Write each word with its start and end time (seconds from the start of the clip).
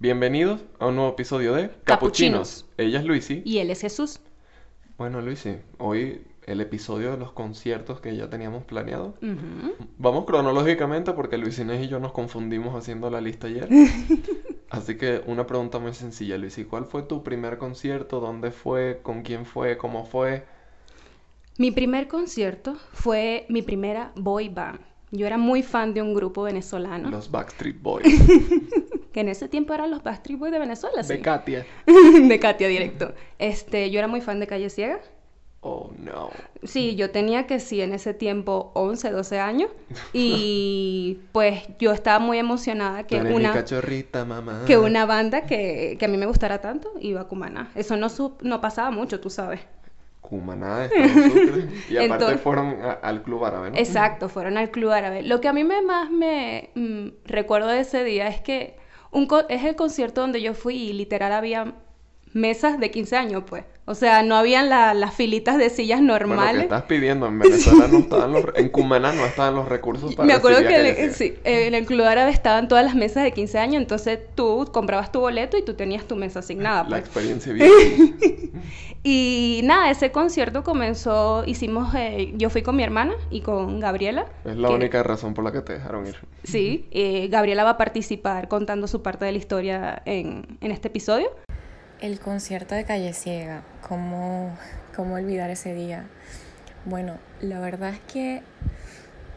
Bienvenidos 0.00 0.60
a 0.78 0.86
un 0.86 0.94
nuevo 0.94 1.10
episodio 1.10 1.54
de 1.54 1.72
Capuchinos. 1.82 2.66
Ella 2.76 3.00
es 3.00 3.04
Luisi. 3.04 3.42
Y 3.44 3.58
él 3.58 3.68
es 3.68 3.80
Jesús. 3.80 4.20
Bueno, 4.96 5.20
Luisi, 5.20 5.56
hoy 5.78 6.22
el 6.46 6.60
episodio 6.60 7.10
de 7.10 7.16
los 7.16 7.32
conciertos 7.32 8.00
que 8.00 8.14
ya 8.16 8.30
teníamos 8.30 8.62
planeado. 8.62 9.16
Ujú. 9.20 9.74
Vamos 9.96 10.24
cronológicamente 10.24 11.12
porque 11.14 11.36
Luis 11.36 11.58
Inés 11.58 11.84
y 11.84 11.88
yo 11.88 11.98
nos 11.98 12.12
confundimos 12.12 12.76
haciendo 12.76 13.10
la 13.10 13.20
lista 13.20 13.48
ayer. 13.48 13.68
Así 14.70 14.96
que 14.96 15.20
una 15.26 15.48
pregunta 15.48 15.80
muy 15.80 15.92
sencilla, 15.94 16.38
Luisi. 16.38 16.64
¿Cuál 16.64 16.84
fue 16.84 17.02
tu 17.02 17.24
primer 17.24 17.58
concierto? 17.58 18.20
¿Dónde 18.20 18.52
fue? 18.52 19.00
¿Con 19.02 19.22
quién 19.22 19.46
fue? 19.46 19.78
¿Cómo 19.78 20.04
fue? 20.04 20.44
Mi 21.58 21.72
primer 21.72 22.06
concierto 22.06 22.76
fue 22.92 23.46
mi 23.48 23.62
primera 23.62 24.12
boy 24.14 24.48
band. 24.48 24.78
Yo 25.10 25.26
era 25.26 25.38
muy 25.38 25.64
fan 25.64 25.92
de 25.92 26.02
un 26.02 26.14
grupo 26.14 26.42
venezolano, 26.42 27.10
Los 27.10 27.30
Backstreet 27.30 27.82
Boys. 27.82 28.06
que 29.18 29.22
en 29.22 29.28
ese 29.30 29.48
tiempo 29.48 29.74
eran 29.74 29.90
los 29.90 30.04
Backstreet 30.04 30.38
Boys 30.38 30.52
de 30.52 30.60
Venezuela, 30.60 31.02
sí. 31.02 31.14
De 31.14 31.20
Katia. 31.20 31.66
de 31.86 32.38
Katia 32.38 32.68
directo. 32.68 33.14
Este, 33.40 33.90
yo 33.90 33.98
era 33.98 34.06
muy 34.06 34.20
fan 34.20 34.38
de 34.38 34.46
Calle 34.46 34.70
Ciega. 34.70 35.00
Oh, 35.60 35.90
no. 35.98 36.30
Sí, 36.62 36.94
yo 36.94 37.10
tenía 37.10 37.48
que 37.48 37.58
sí 37.58 37.80
en 37.80 37.92
ese 37.92 38.14
tiempo 38.14 38.70
11, 38.74 39.10
12 39.10 39.40
años 39.40 39.70
y 40.12 41.18
pues 41.32 41.64
yo 41.80 41.90
estaba 41.90 42.20
muy 42.20 42.38
emocionada 42.38 43.02
que 43.08 43.16
una 43.20 43.52
cachorrita, 43.52 44.24
mamá. 44.24 44.62
que 44.68 44.78
una 44.78 45.04
banda 45.04 45.46
que, 45.46 45.96
que 45.98 46.04
a 46.04 46.08
mí 46.08 46.16
me 46.16 46.26
gustara 46.26 46.60
tanto 46.60 46.92
iba 47.00 47.22
a 47.22 47.24
Cumaná. 47.24 47.72
Eso 47.74 47.96
no 47.96 48.08
su- 48.08 48.36
no 48.42 48.60
pasaba 48.60 48.92
mucho, 48.92 49.18
tú 49.18 49.30
sabes. 49.30 49.58
Cumaná, 50.20 50.88
Sucre. 50.88 51.68
Y 51.90 51.96
aparte 51.96 52.04
Entonces- 52.04 52.40
fueron 52.40 52.80
a- 52.80 52.92
al 52.92 53.22
club 53.22 53.44
árabe, 53.44 53.72
¿no? 53.72 53.76
Exacto, 53.78 54.28
fueron 54.28 54.58
al 54.58 54.70
Club 54.70 54.90
Árabe. 54.92 55.22
Lo 55.24 55.40
que 55.40 55.48
a 55.48 55.52
mí 55.52 55.64
me, 55.64 55.82
más 55.82 56.08
me 56.10 56.70
mm, 56.76 57.08
recuerdo 57.24 57.66
de 57.68 57.80
ese 57.80 58.04
día 58.04 58.28
es 58.28 58.40
que 58.42 58.76
un 59.10 59.28
es 59.48 59.64
el 59.64 59.76
concierto 59.76 60.20
donde 60.20 60.42
yo 60.42 60.54
fui 60.54 60.76
y 60.76 60.92
literal 60.92 61.32
había 61.32 61.74
mesas 62.34 62.78
de 62.78 62.90
15 62.90 63.16
años, 63.16 63.44
pues. 63.46 63.64
O 63.86 63.94
sea, 63.94 64.22
no 64.22 64.36
habían 64.36 64.68
la- 64.68 64.92
las 64.92 65.14
filitas 65.14 65.56
de 65.56 65.70
sillas 65.70 65.98
Bueno, 66.00 66.12
¿qué 66.18 66.24
normales. 66.26 66.62
estás 66.64 66.82
pidiendo? 66.82 67.26
En 67.26 67.38
Venezuela 67.38 67.88
no 67.88 67.98
estaban 68.00 68.32
los... 68.32 68.44
En 68.56 68.68
Cumaná 68.68 69.12
no 69.12 69.24
estaban 69.24 69.54
los 69.54 69.66
recursos 69.66 70.14
para 70.14 70.26
Me 70.26 70.34
acuerdo 70.34 70.60
que 70.68 71.04
el- 71.04 71.14
sí, 71.14 71.34
en 71.44 71.74
el 71.74 71.86
Club 71.86 72.04
Árabe 72.04 72.30
estaban 72.30 72.68
todas 72.68 72.84
las 72.84 72.94
mesas 72.94 73.24
de 73.24 73.32
15 73.32 73.58
años, 73.58 73.80
entonces 73.80 74.18
tú 74.34 74.68
comprabas 74.72 75.10
tu 75.10 75.20
boleto 75.20 75.56
y 75.56 75.62
tú 75.64 75.72
tenías 75.74 76.04
tu 76.04 76.16
mesa 76.16 76.40
asignada, 76.40 76.82
La 76.82 76.88
pues. 76.90 77.00
experiencia 77.00 77.52
bien. 77.54 78.52
Y 79.02 79.60
nada, 79.64 79.90
ese 79.90 80.10
concierto 80.12 80.64
comenzó, 80.64 81.44
hicimos, 81.46 81.94
eh, 81.94 82.32
yo 82.36 82.50
fui 82.50 82.62
con 82.62 82.76
mi 82.76 82.82
hermana 82.82 83.14
y 83.30 83.40
con 83.40 83.80
Gabriela. 83.80 84.26
Es 84.44 84.56
la 84.56 84.68
que- 84.68 84.74
única 84.74 85.02
razón 85.02 85.32
por 85.34 85.44
la 85.44 85.52
que 85.52 85.62
te 85.62 85.72
dejaron 85.74 86.06
ir. 86.06 86.16
Sí, 86.44 86.88
eh, 86.90 87.28
Gabriela 87.30 87.64
va 87.64 87.70
a 87.70 87.76
participar 87.78 88.48
contando 88.48 88.86
su 88.86 89.02
parte 89.02 89.24
de 89.24 89.32
la 89.32 89.38
historia 89.38 90.02
en, 90.04 90.58
en 90.60 90.70
este 90.72 90.88
episodio. 90.88 91.30
El 92.00 92.20
concierto 92.20 92.76
de 92.76 92.84
Calle 92.84 93.12
Ciega, 93.12 93.64
¿cómo, 93.82 94.56
cómo 94.94 95.16
olvidar 95.16 95.50
ese 95.50 95.74
día? 95.74 96.04
Bueno, 96.84 97.18
la 97.40 97.58
verdad 97.58 97.90
es 97.90 97.98
que 98.12 98.42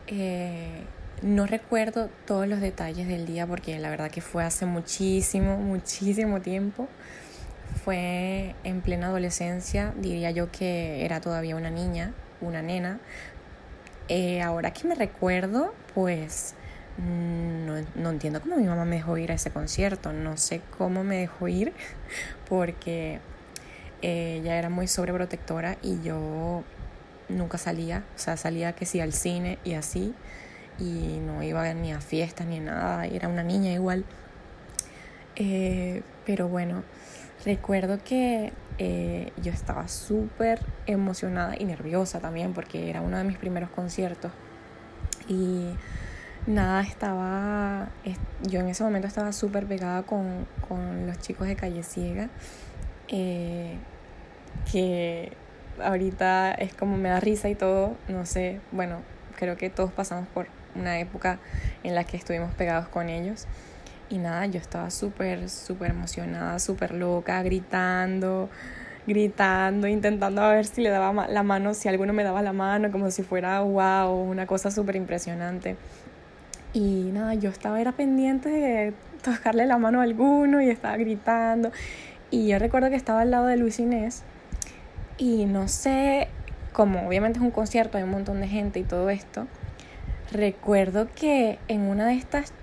eh, 0.06 0.84
no 1.24 1.48
recuerdo 1.48 2.12
todos 2.28 2.48
los 2.48 2.62
detalles 2.62 3.08
del 3.08 3.26
día 3.26 3.48
porque 3.48 3.80
la 3.80 3.90
verdad 3.90 4.12
que 4.12 4.22
fue 4.22 4.44
hace 4.44 4.68
muchísimo, 4.68 5.58
muchísimo 5.58 6.40
tiempo. 6.40 6.88
Fue 7.84 8.54
en 8.64 8.82
plena 8.82 9.08
adolescencia, 9.08 9.96
diría 9.98 10.30
yo 10.30 10.52
que 10.52 11.04
era 11.04 11.20
todavía 11.20 11.56
una 11.56 11.72
niña, 11.72 12.14
una 12.42 12.62
nena. 12.62 13.00
Eh, 14.08 14.44
ahora 14.44 14.72
que 14.72 14.88
me 14.88 14.94
recuerdo, 14.94 15.74
pues 15.96 16.54
no, 16.98 17.74
no 17.96 18.10
entiendo 18.10 18.42
cómo 18.42 18.58
mi 18.58 18.66
mamá 18.66 18.86
me 18.86 18.98
dejó 18.98 19.18
ir 19.18 19.32
a 19.32 19.36
ese 19.36 19.52
concierto. 19.52 20.14
No 20.14 20.38
sé 20.38 20.62
cómo 20.78 21.04
me 21.04 21.18
dejó 21.18 21.48
ir 21.48 21.74
porque 22.50 23.20
eh, 24.02 24.40
ella 24.42 24.58
era 24.58 24.70
muy 24.70 24.88
sobreprotectora 24.88 25.78
y 25.82 26.02
yo 26.02 26.64
nunca 27.30 27.58
salía. 27.58 28.04
O 28.16 28.20
sea, 28.20 28.38
salía 28.38 28.74
que 28.74 28.86
sí 28.86 29.00
al 29.00 29.14
cine 29.14 29.58
y 29.64 29.74
así. 29.74 30.14
Y 30.80 31.20
no 31.26 31.44
iba 31.44 31.74
ni 31.74 31.94
a 31.94 32.02
fiestas 32.02 32.48
ni 32.48 32.60
nada. 32.60 33.06
Era 33.06 33.28
una 33.28 33.44
niña 33.44 33.72
igual. 33.72 34.06
Eh, 35.36 36.04
pero 36.26 36.48
bueno, 36.48 36.84
recuerdo 37.46 38.00
que 38.04 38.52
eh, 38.78 39.32
yo 39.42 39.52
estaba 39.52 39.88
súper 39.88 40.60
emocionada 40.88 41.56
y 41.58 41.66
nerviosa 41.66 42.20
también 42.20 42.54
porque 42.54 42.90
era 42.90 43.02
uno 43.02 43.18
de 43.18 43.24
mis 43.24 43.38
primeros 43.38 43.70
conciertos. 43.70 44.32
Y 45.28 45.70
nada, 46.48 46.82
estaba, 46.82 47.90
es- 48.04 48.18
yo 48.50 48.60
en 48.60 48.70
ese 48.70 48.84
momento 48.84 49.08
estaba 49.08 49.32
súper 49.34 49.66
pegada 49.66 50.04
con, 50.04 50.48
con 50.68 51.08
los 51.08 51.20
chicos 51.20 51.48
de 51.48 51.56
Calle 51.56 51.84
Ciega, 51.84 52.30
eh, 53.08 53.78
que 54.72 55.32
ahorita 55.84 56.52
es 56.54 56.74
como 56.74 56.98
me 56.98 57.10
da 57.10 57.20
risa 57.20 57.50
y 57.50 57.56
todo, 57.56 57.96
no 58.08 58.26
sé, 58.26 58.60
bueno, 58.72 58.98
creo 59.38 59.58
que 59.58 59.70
todos 59.70 59.92
pasamos 59.92 60.28
por 60.30 60.48
una 60.76 61.00
época 61.00 61.40
en 61.84 61.96
la 61.96 62.04
que 62.04 62.18
estuvimos 62.18 62.54
pegados 62.54 62.88
con 62.88 63.10
ellos. 63.10 63.48
Y 64.10 64.18
nada, 64.18 64.46
yo 64.46 64.60
estaba 64.60 64.90
súper, 64.92 65.50
súper 65.50 65.92
emocionada, 65.92 66.60
súper 66.60 66.94
loca, 66.94 67.42
gritando, 67.44 68.50
gritando, 69.08 69.88
intentando 69.88 70.42
a 70.42 70.52
ver 70.52 70.66
si 70.66 70.82
le 70.82 70.90
daba 70.90 71.28
la 71.28 71.44
mano, 71.44 71.74
si 71.74 71.88
alguno 71.88 72.12
me 72.12 72.24
daba 72.24 72.42
la 72.42 72.52
mano, 72.52 72.92
como 72.92 73.10
si 73.10 73.24
fuera 73.24 73.62
wow, 73.62 74.12
una 74.14 74.46
cosa 74.48 74.70
súper 74.70 74.98
impresionante. 74.98 75.78
Y 76.74 77.10
nada, 77.12 77.34
yo 77.34 77.50
estaba 77.50 77.82
era 77.82 77.92
pendiente 77.92 78.50
de 78.50 78.94
tocarle 79.24 79.66
la 79.66 79.78
mano 79.78 80.00
a 80.00 80.04
alguno 80.04 80.62
y 80.62 80.70
estaba 80.70 80.98
gritando. 80.98 81.72
Y 82.30 82.48
yo 82.48 82.60
recuerdo 82.60 82.90
que 82.90 82.96
estaba 82.96 83.22
al 83.22 83.32
lado 83.32 83.48
de 83.48 83.58
Luis 83.58 83.80
Inés 83.80 84.24
y 85.18 85.46
no 85.46 85.68
sé, 85.68 86.30
como 86.74 87.08
obviamente 87.08 87.40
es 87.40 87.46
un 87.46 87.52
concierto, 87.52 87.98
hay 87.98 88.04
un 88.04 88.10
montón 88.10 88.42
de 88.42 88.48
gente 88.48 88.80
y 88.80 88.84
todo 88.84 89.10
esto, 89.10 89.48
recuerdo 90.32 91.08
que 91.14 91.60
en 91.68 91.82
una 91.82 92.08
de 92.08 92.16
estas 92.16 92.54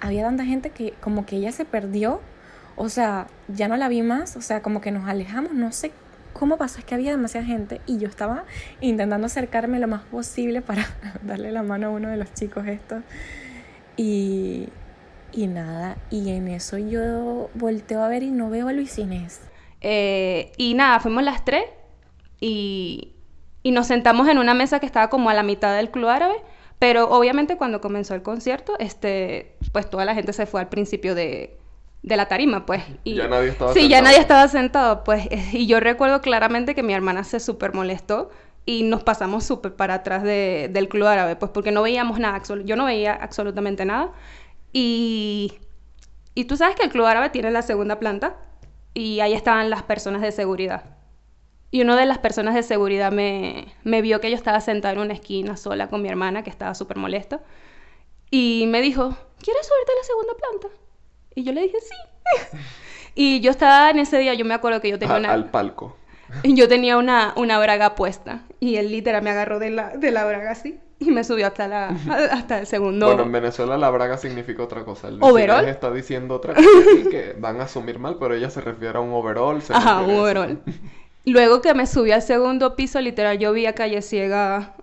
había 0.00 0.22
tanta 0.22 0.44
gente 0.44 0.70
que 0.70 0.94
como 1.00 1.26
que 1.26 1.36
ella 1.36 1.52
se 1.52 1.64
perdió, 1.64 2.20
o 2.76 2.88
sea, 2.88 3.26
ya 3.48 3.68
no 3.68 3.76
la 3.76 3.88
vi 3.88 4.02
más, 4.02 4.36
o 4.36 4.40
sea, 4.40 4.62
como 4.62 4.80
que 4.80 4.92
nos 4.92 5.08
alejamos, 5.08 5.52
no 5.52 5.72
sé 5.72 5.92
cómo 6.34 6.58
pasó, 6.58 6.80
es 6.80 6.84
que 6.84 6.94
había 6.94 7.12
demasiada 7.12 7.46
gente 7.46 7.80
y 7.86 7.96
yo 7.98 8.08
estaba 8.08 8.44
intentando 8.82 9.26
acercarme 9.26 9.78
lo 9.78 9.88
más 9.88 10.02
posible 10.02 10.60
para 10.60 10.84
darle 11.22 11.50
la 11.50 11.62
mano 11.62 11.86
a 11.86 11.90
uno 11.90 12.10
de 12.10 12.18
los 12.18 12.34
chicos 12.34 12.66
estos 12.66 13.02
y, 13.96 14.68
y 15.32 15.46
nada, 15.46 15.96
y 16.10 16.30
en 16.30 16.48
eso 16.48 16.76
yo 16.76 17.48
volteo 17.54 18.02
a 18.02 18.08
ver 18.08 18.22
y 18.22 18.30
no 18.30 18.50
veo 18.50 18.68
a 18.68 18.72
Luis 18.72 18.98
Inés. 18.98 19.40
Eh, 19.80 20.52
y 20.56 20.74
nada, 20.74 21.00
fuimos 21.00 21.22
las 21.22 21.44
tres 21.44 21.64
y, 22.40 23.14
y 23.62 23.70
nos 23.70 23.86
sentamos 23.86 24.28
en 24.28 24.38
una 24.38 24.54
mesa 24.54 24.80
que 24.80 24.86
estaba 24.86 25.08
como 25.08 25.30
a 25.30 25.34
la 25.34 25.42
mitad 25.42 25.76
del 25.76 25.90
Club 25.90 26.08
Árabe, 26.08 26.34
pero 26.78 27.08
obviamente 27.10 27.56
cuando 27.56 27.80
comenzó 27.80 28.14
el 28.14 28.22
concierto, 28.22 28.74
este, 28.78 29.56
pues 29.72 29.88
toda 29.88 30.04
la 30.04 30.14
gente 30.14 30.32
se 30.32 30.46
fue 30.46 30.60
al 30.60 30.68
principio 30.68 31.14
de, 31.14 31.56
de 32.04 32.16
la 32.16 32.28
tarima, 32.28 32.66
pues. 32.66 32.84
Y, 33.02 33.14
Ya 33.14 33.26
nadie 33.28 33.48
estaba 33.48 33.72
Sí, 33.72 33.88
ya 33.88 34.02
nadie 34.02 34.18
estaba 34.18 34.46
sentado, 34.48 35.02
pues. 35.04 35.26
Y 35.52 35.66
yo 35.66 35.80
recuerdo 35.80 36.20
claramente 36.20 36.74
que 36.74 36.82
mi 36.82 36.92
hermana 36.92 37.24
se 37.24 37.40
súper 37.40 37.72
molestó 37.74 38.30
y 38.66 38.82
nos 38.82 39.02
pasamos 39.02 39.44
súper 39.44 39.74
para 39.74 39.94
atrás 39.94 40.22
de- 40.22 40.68
del 40.70 40.88
Club 40.88 41.06
Árabe, 41.06 41.34
pues 41.36 41.50
porque 41.50 41.72
no 41.72 41.82
veíamos 41.82 42.18
nada, 42.18 42.40
yo 42.64 42.76
no 42.76 42.84
veía 42.84 43.14
absolutamente 43.14 43.84
nada. 43.84 44.12
Y, 44.72 45.54
y 46.34 46.44
tú 46.44 46.56
sabes 46.56 46.76
que 46.76 46.84
el 46.84 46.90
Club 46.90 47.06
Árabe 47.06 47.30
tiene 47.30 47.50
la 47.50 47.62
segunda 47.62 47.98
planta 47.98 48.36
y 48.92 49.20
ahí 49.20 49.32
estaban 49.32 49.70
las 49.70 49.82
personas 49.82 50.20
de 50.22 50.30
seguridad. 50.32 50.84
Y 51.70 51.80
una 51.82 51.96
de 51.96 52.06
las 52.06 52.18
personas 52.18 52.54
de 52.54 52.62
seguridad 52.62 53.12
me, 53.12 53.66
me 53.82 54.00
vio 54.02 54.20
que 54.20 54.30
yo 54.30 54.36
estaba 54.36 54.60
sentada 54.60 54.94
en 54.94 55.00
una 55.00 55.14
esquina 55.14 55.56
sola 55.56 55.88
con 55.88 56.02
mi 56.02 56.08
hermana, 56.08 56.42
que 56.44 56.50
estaba 56.50 56.74
súper 56.74 56.98
molesta, 56.98 57.40
y 58.30 58.66
me 58.68 58.80
dijo, 58.80 59.16
¿quieres 59.42 59.66
subirte 59.66 59.92
a 59.92 59.96
la 59.96 60.04
segunda 60.04 60.34
planta? 60.34 60.68
Y 61.34 61.42
yo 61.44 61.52
le 61.52 61.62
dije, 61.62 61.76
sí. 61.80 62.56
y 63.14 63.40
yo 63.40 63.50
estaba 63.50 63.90
en 63.90 63.98
ese 63.98 64.18
día, 64.18 64.34
yo 64.34 64.44
me 64.44 64.54
acuerdo 64.54 64.80
que 64.80 64.90
yo 64.90 64.98
tenía 64.98 65.16
A- 65.16 65.18
una... 65.18 65.32
Al 65.32 65.50
palco. 65.50 65.96
Yo 66.42 66.68
tenía 66.68 66.96
una, 66.96 67.32
una 67.36 67.58
braga 67.60 67.94
puesta 67.94 68.42
y 68.58 68.76
él 68.76 68.90
literal 68.90 69.22
me 69.22 69.30
agarró 69.30 69.58
de 69.58 69.70
la, 69.70 69.90
de 69.90 70.10
la 70.10 70.24
braga 70.24 70.50
así 70.52 70.80
y 70.98 71.10
me 71.10 71.22
subió 71.22 71.46
hasta, 71.46 71.68
la, 71.68 71.88
hasta 72.32 72.58
el 72.60 72.66
segundo. 72.66 73.06
Bueno, 73.06 73.22
en 73.24 73.30
Venezuela 73.32 73.76
la 73.76 73.90
braga 73.90 74.16
significa 74.16 74.62
otra 74.64 74.84
cosa. 74.84 75.08
El 75.08 75.18
¿Overall? 75.20 75.68
Está 75.68 75.90
diciendo 75.92 76.34
otra 76.34 76.54
cosa 76.54 76.68
que 77.10 77.36
van 77.38 77.60
a 77.60 77.64
asumir 77.64 77.98
mal, 77.98 78.16
pero 78.18 78.34
ella 78.34 78.50
se 78.50 78.62
refiere 78.62 78.96
a 78.98 79.00
un 79.00 79.12
overall. 79.12 79.60
se 79.62 79.74
Ajá, 79.74 80.00
un 80.00 80.10
eso. 80.10 80.22
overall. 80.22 80.58
Luego 81.26 81.60
que 81.60 81.74
me 81.74 81.86
subí 81.86 82.10
al 82.10 82.22
segundo 82.22 82.74
piso, 82.74 83.00
literal, 83.00 83.38
yo 83.38 83.52
vi 83.52 83.66
a 83.66 83.74
Calle 83.74 84.02
Ciega 84.02 84.74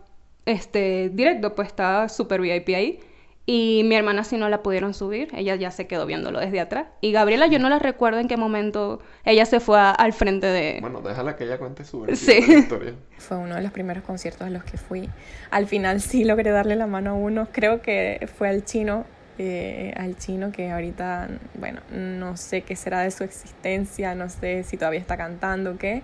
este, 0.45 1.09
directo, 1.09 1.53
pues 1.56 1.68
estaba 1.69 2.07
súper 2.07 2.42
VIP 2.42 2.69
ahí. 2.75 3.00
Y 3.46 3.82
mi 3.86 3.96
hermana 3.96 4.24
sí 4.24 4.38
no 4.38 4.50
la 4.50 4.62
pudieron 4.62 4.94
subir, 4.94 5.30
ella 5.34 5.56
ya 5.56 5.72
se 5.72 5.88
quedó 5.88 6.06
viéndolo 6.06 6.40
desde 6.40 6.60
atrás. 6.60 6.86
Y 7.02 7.12
Gabriela, 7.12 7.48
yo 7.48 7.58
no 7.60 7.70
la 7.70 7.80
recuerdo 7.80 8.20
en 8.20 8.28
qué 8.28 8.38
momento 8.38 9.02
ella 9.26 9.46
se 9.46 9.60
fue 9.60 9.80
a- 9.80 9.90
al 9.92 10.14
frente 10.14 10.46
de... 10.48 10.78
Bueno, 10.80 11.02
déjala 11.02 11.36
que 11.36 11.46
ella 11.46 11.58
cuente 11.58 11.84
su 11.84 12.02
versión 12.02 12.36
Sí. 12.36 12.42
de 12.48 12.54
la 12.54 12.60
historia. 12.60 12.94
Fue 13.18 13.38
uno 13.38 13.56
de 13.56 13.62
los 13.62 13.72
primeros 13.72 14.04
conciertos 14.04 14.46
a 14.48 14.50
los 14.52 14.64
que 14.64 14.78
fui. 14.78 15.10
Al 15.50 15.66
final 15.68 16.02
sí 16.02 16.24
logré 16.24 16.52
darle 16.52 16.76
la 16.76 16.86
mano 16.88 17.12
a 17.12 17.14
uno. 17.14 17.48
Creo 17.52 17.82
que 17.82 18.28
fue 18.38 18.48
al 18.50 18.64
chino 18.64 19.06
eh, 19.38 19.94
al 19.98 20.18
chino 20.18 20.52
que 20.52 20.70
ahorita, 20.72 21.28
bueno, 21.56 21.82
no 21.92 22.38
sé 22.38 22.62
qué 22.62 22.76
será 22.76 23.00
de 23.00 23.10
su 23.10 23.24
existencia, 23.24 24.14
no 24.14 24.30
sé 24.30 24.62
si 24.64 24.78
todavía 24.78 25.00
está 25.00 25.18
cantando 25.18 25.72
o 25.72 25.78
qué, 25.78 26.04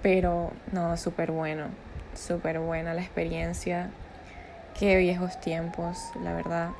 pero 0.00 0.52
no, 0.70 0.96
súper 0.96 1.32
bueno, 1.32 1.64
súper 2.14 2.60
buena 2.60 2.94
la 2.94 3.00
experiencia. 3.00 3.90
Qué 4.78 4.96
viejos 4.96 5.40
tiempos, 5.40 5.98
la 6.22 6.34
verdad. 6.34 6.70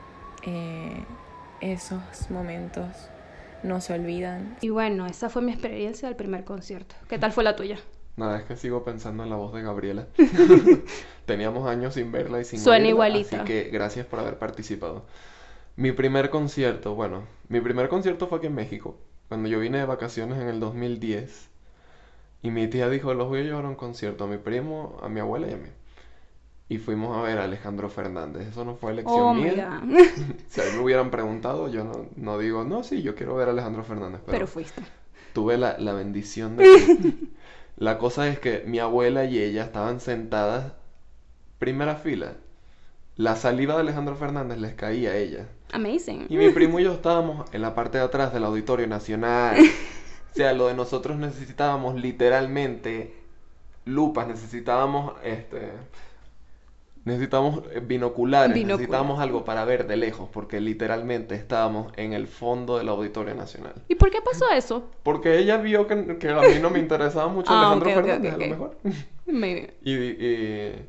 Eh, 0.45 1.05
esos 1.61 2.31
momentos 2.31 2.87
no 3.63 3.81
se 3.81 3.93
olvidan. 3.95 4.57
Y 4.61 4.71
bueno, 4.71 5.07
esa 5.07 5.29
fue 5.29 5.43
mi 5.43 5.53
experiencia 5.53 6.09
del 6.09 6.17
primer 6.17 6.45
concierto. 6.45 6.95
¿Qué 7.09 7.19
tal 7.19 7.33
fue 7.33 7.45
la 7.45 7.57
tuya? 7.57 7.79
Nada, 8.17 8.39
es 8.39 8.45
que 8.45 8.57
sigo 8.57 8.85
pensando 8.85 9.23
en 9.23 9.31
la 9.31 9.37
voz 9.37 9.55
de 9.55 9.63
Gabriela. 9.63 10.07
Teníamos 11.27 11.69
años 11.69 11.95
sin 11.95 12.13
verla 12.13 12.41
y 12.41 12.45
sin 12.45 12.61
Suena 12.61 12.85
oírla, 12.85 12.91
igualita. 12.91 13.37
Así 13.37 13.45
que 13.45 13.71
gracias 13.71 14.07
por 14.07 14.19
haber 14.19 14.39
participado. 14.39 15.07
Mi 15.77 15.93
primer 15.93 16.29
concierto, 16.29 16.95
bueno, 16.95 17.27
mi 17.49 17.61
primer 17.61 17.89
concierto 17.89 18.27
fue 18.27 18.39
aquí 18.39 18.49
en 18.49 18.55
México, 18.55 18.99
cuando 19.29 19.49
yo 19.49 19.59
vine 19.59 19.79
de 19.79 19.87
vacaciones 19.87 20.39
en 20.39 20.49
el 20.49 20.61
2010. 20.61 21.49
Y 22.43 22.51
mi 22.51 22.67
tía 22.67 22.91
dijo, 22.91 23.15
los 23.15 23.29
voy 23.29 23.41
a 23.41 23.45
llevar 23.45 23.65
a 23.65 23.69
un 23.69 23.77
concierto 23.77 24.25
a 24.25 24.27
mi 24.27 24.37
primo, 24.37 24.99
a 25.03 25.09
mi 25.09 25.21
abuela 25.21 25.49
y 25.49 25.53
a 25.55 25.57
mí. 25.57 25.69
Y 26.73 26.79
fuimos 26.79 27.15
a 27.15 27.21
ver 27.21 27.37
a 27.39 27.45
Alejandro 27.45 27.91
Fernández. 27.91 28.49
Eso 28.49 28.65
no 28.65 28.77
fue 28.77 28.93
elección 28.93 29.21
Oh 29.21 29.35
mía. 29.35 29.83
Si 30.49 30.59
a 30.59 30.65
mí 30.65 30.71
me 30.75 30.79
hubieran 30.79 31.11
preguntado, 31.11 31.69
yo 31.69 31.85
no, 31.85 32.07
no 32.17 32.39
digo, 32.39 32.65
no, 32.65 32.83
sí, 32.83 33.03
yo 33.03 33.15
quiero 33.15 33.35
ver 33.35 33.49
a 33.49 33.51
Alejandro 33.51 33.85
Fernández. 33.85 34.23
Pero, 34.25 34.33
Pero 34.39 34.47
fuiste. 34.47 34.81
tuve 35.35 35.59
la, 35.59 35.77
la 35.79 35.93
bendición 35.93 36.57
de 36.57 36.65
La 37.77 37.99
cosa 37.99 38.27
es 38.29 38.39
que 38.39 38.63
mi 38.67 38.79
abuela 38.79 39.27
y 39.27 39.39
ella 39.39 39.65
estaban 39.65 40.01
sentadas 40.01 40.73
primera 41.59 41.97
fila. 41.97 42.37
La 43.17 43.37
saliva 43.37 43.75
de 43.75 43.81
Alejandro 43.81 44.17
Fernández 44.17 44.57
les 44.59 44.73
caía 44.73 45.11
a 45.11 45.17
ella. 45.17 45.49
Amazing. 45.73 46.25
Y 46.31 46.39
mi 46.39 46.49
primo 46.55 46.81
y 46.81 46.85
yo 46.85 46.95
estábamos 46.95 47.53
en 47.53 47.61
la 47.61 47.75
parte 47.75 47.99
de 47.99 48.05
atrás 48.05 48.33
del 48.33 48.45
Auditorio 48.45 48.87
Nacional. 48.87 49.59
O 50.33 50.35
sea, 50.35 50.55
lo 50.55 50.69
de 50.69 50.75
nosotros 50.75 51.19
necesitábamos 51.19 51.97
literalmente 52.01 53.15
lupas, 53.85 54.27
necesitábamos 54.27 55.13
este 55.23 55.73
necesitábamos 57.05 57.63
eh, 57.73 57.81
binoculares, 57.81 58.55
Binocular. 58.55 58.79
necesitábamos 58.79 59.21
algo 59.21 59.45
para 59.45 59.65
ver 59.65 59.87
de 59.87 59.97
lejos, 59.97 60.29
porque 60.33 60.61
literalmente 60.61 61.35
estábamos 61.35 61.93
en 61.97 62.13
el 62.13 62.27
fondo 62.29 62.79
del 62.79 62.89
Auditorio 62.89 63.35
Nacional. 63.35 63.75
¿Y 63.89 63.95
por 63.97 64.11
qué 64.11 64.21
pasó 64.23 64.51
eso? 64.51 64.91
Porque 65.03 65.39
ella 65.39 65.57
vio 65.59 65.87
que, 65.87 66.19
que 66.19 66.29
a 66.29 66.41
mí 66.43 66.59
no 66.61 66.71
me 66.71 66.79
interesaba 66.79 67.29
mucho 67.29 67.51
Ah, 67.53 67.73
Alejandro 67.73 67.91
ok, 67.91 67.97
ok, 67.97 68.03
Fernández, 68.05 68.35
a 68.35 68.39
lo 68.39 68.47
mejor. 68.47 68.77
Y, 69.85 69.93
y 69.95 70.89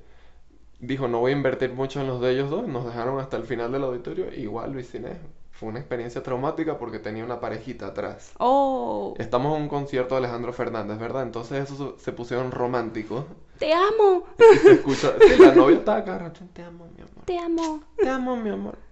dijo, 0.80 1.07
no 1.07 1.19
voy 1.19 1.31
a 1.31 1.36
invertir 1.36 1.71
mucho 1.74 2.01
en 2.01 2.07
los 2.07 2.19
de 2.21 2.31
ellos 2.31 2.50
dos. 2.50 2.68
Nos 2.68 2.86
dejaron 2.86 3.19
hasta 3.19 3.38
el 3.38 3.44
final 3.44 3.71
del 3.71 3.83
auditorio. 3.83 4.33
Igual 4.36 4.74
Luis 4.74 4.94
Inés. 4.95 5.18
Fue 5.63 5.69
una 5.69 5.80
experiencia 5.80 6.21
traumática 6.21 6.77
porque 6.77 7.00
tenía 7.00 7.24
una 7.24 7.39
parejita 7.39 7.88
atrás. 7.88 8.33
Oh, 8.38 9.13
Estamos 9.18 9.56
en 9.56 9.62
un 9.62 9.69
concierto 9.69 10.13
de 10.15 10.19
Alejandro 10.19 10.51
Fernández, 10.51 11.00
¿verdad? 11.00 11.24
Entonces 11.24 11.71
eso 11.71 11.95
se 11.98 12.12
pusieron 12.12 12.51
románticos. 12.51 13.24
te 13.60 13.71
amo, 13.74 14.25
Y 14.54 14.57
se 14.57 14.71
escucha, 14.74 15.13
sí, 15.21 15.42
la 15.42 15.56
novia 15.56 15.77
estaba 15.77 16.00
acá, 16.00 16.18
rato, 16.18 16.42
te 16.51 16.63
amo, 16.63 16.86
mi 16.94 17.01
amor. 17.01 17.24
te 17.24 17.38
amo. 17.39 17.80
Te 17.98 18.10
amo, 18.10 18.36
mi 18.36 18.50
amor. 18.50 18.77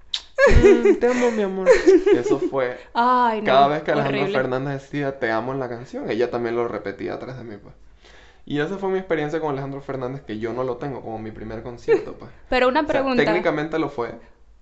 Mm, 0.64 0.96
te 0.96 1.08
amo, 1.08 1.30
mi 1.32 1.44
amor. 1.44 1.68
Eso 2.16 2.40
fue 2.40 2.76
Ay, 2.96 3.42
no. 3.42 3.46
cada 3.46 3.68
vez 3.68 3.84
que 3.84 3.92
Alejandro 3.92 4.22
horrible. 4.22 4.40
Fernández 4.40 4.82
decía 4.82 5.20
te 5.20 5.30
amo 5.30 5.52
en 5.52 5.60
la 5.60 5.68
canción, 5.70 6.10
ella 6.10 6.32
también 6.32 6.56
lo 6.56 6.68
repetía 6.70 7.14
atrás 7.16 7.38
de 7.38 7.44
mí, 7.44 7.58
pues. 7.62 7.76
Y 8.46 8.60
esa 8.60 8.78
fue 8.78 8.90
mi 8.90 8.98
experiencia 8.98 9.40
con 9.42 9.52
Alejandro 9.52 9.82
Fernández, 9.82 10.22
que 10.22 10.40
yo 10.40 10.52
no 10.54 10.64
lo 10.64 10.78
tengo 10.78 11.02
como 11.02 11.20
mi 11.20 11.30
primer 11.32 11.62
concierto, 11.64 12.14
pues. 12.18 12.32
Pero 12.50 12.70
una 12.70 12.80
O 12.80 12.84
sea, 12.84 12.92
pregunta. 12.94 13.24
técnicamente 13.24 13.78
lo 13.78 13.90
fue, 13.90 14.16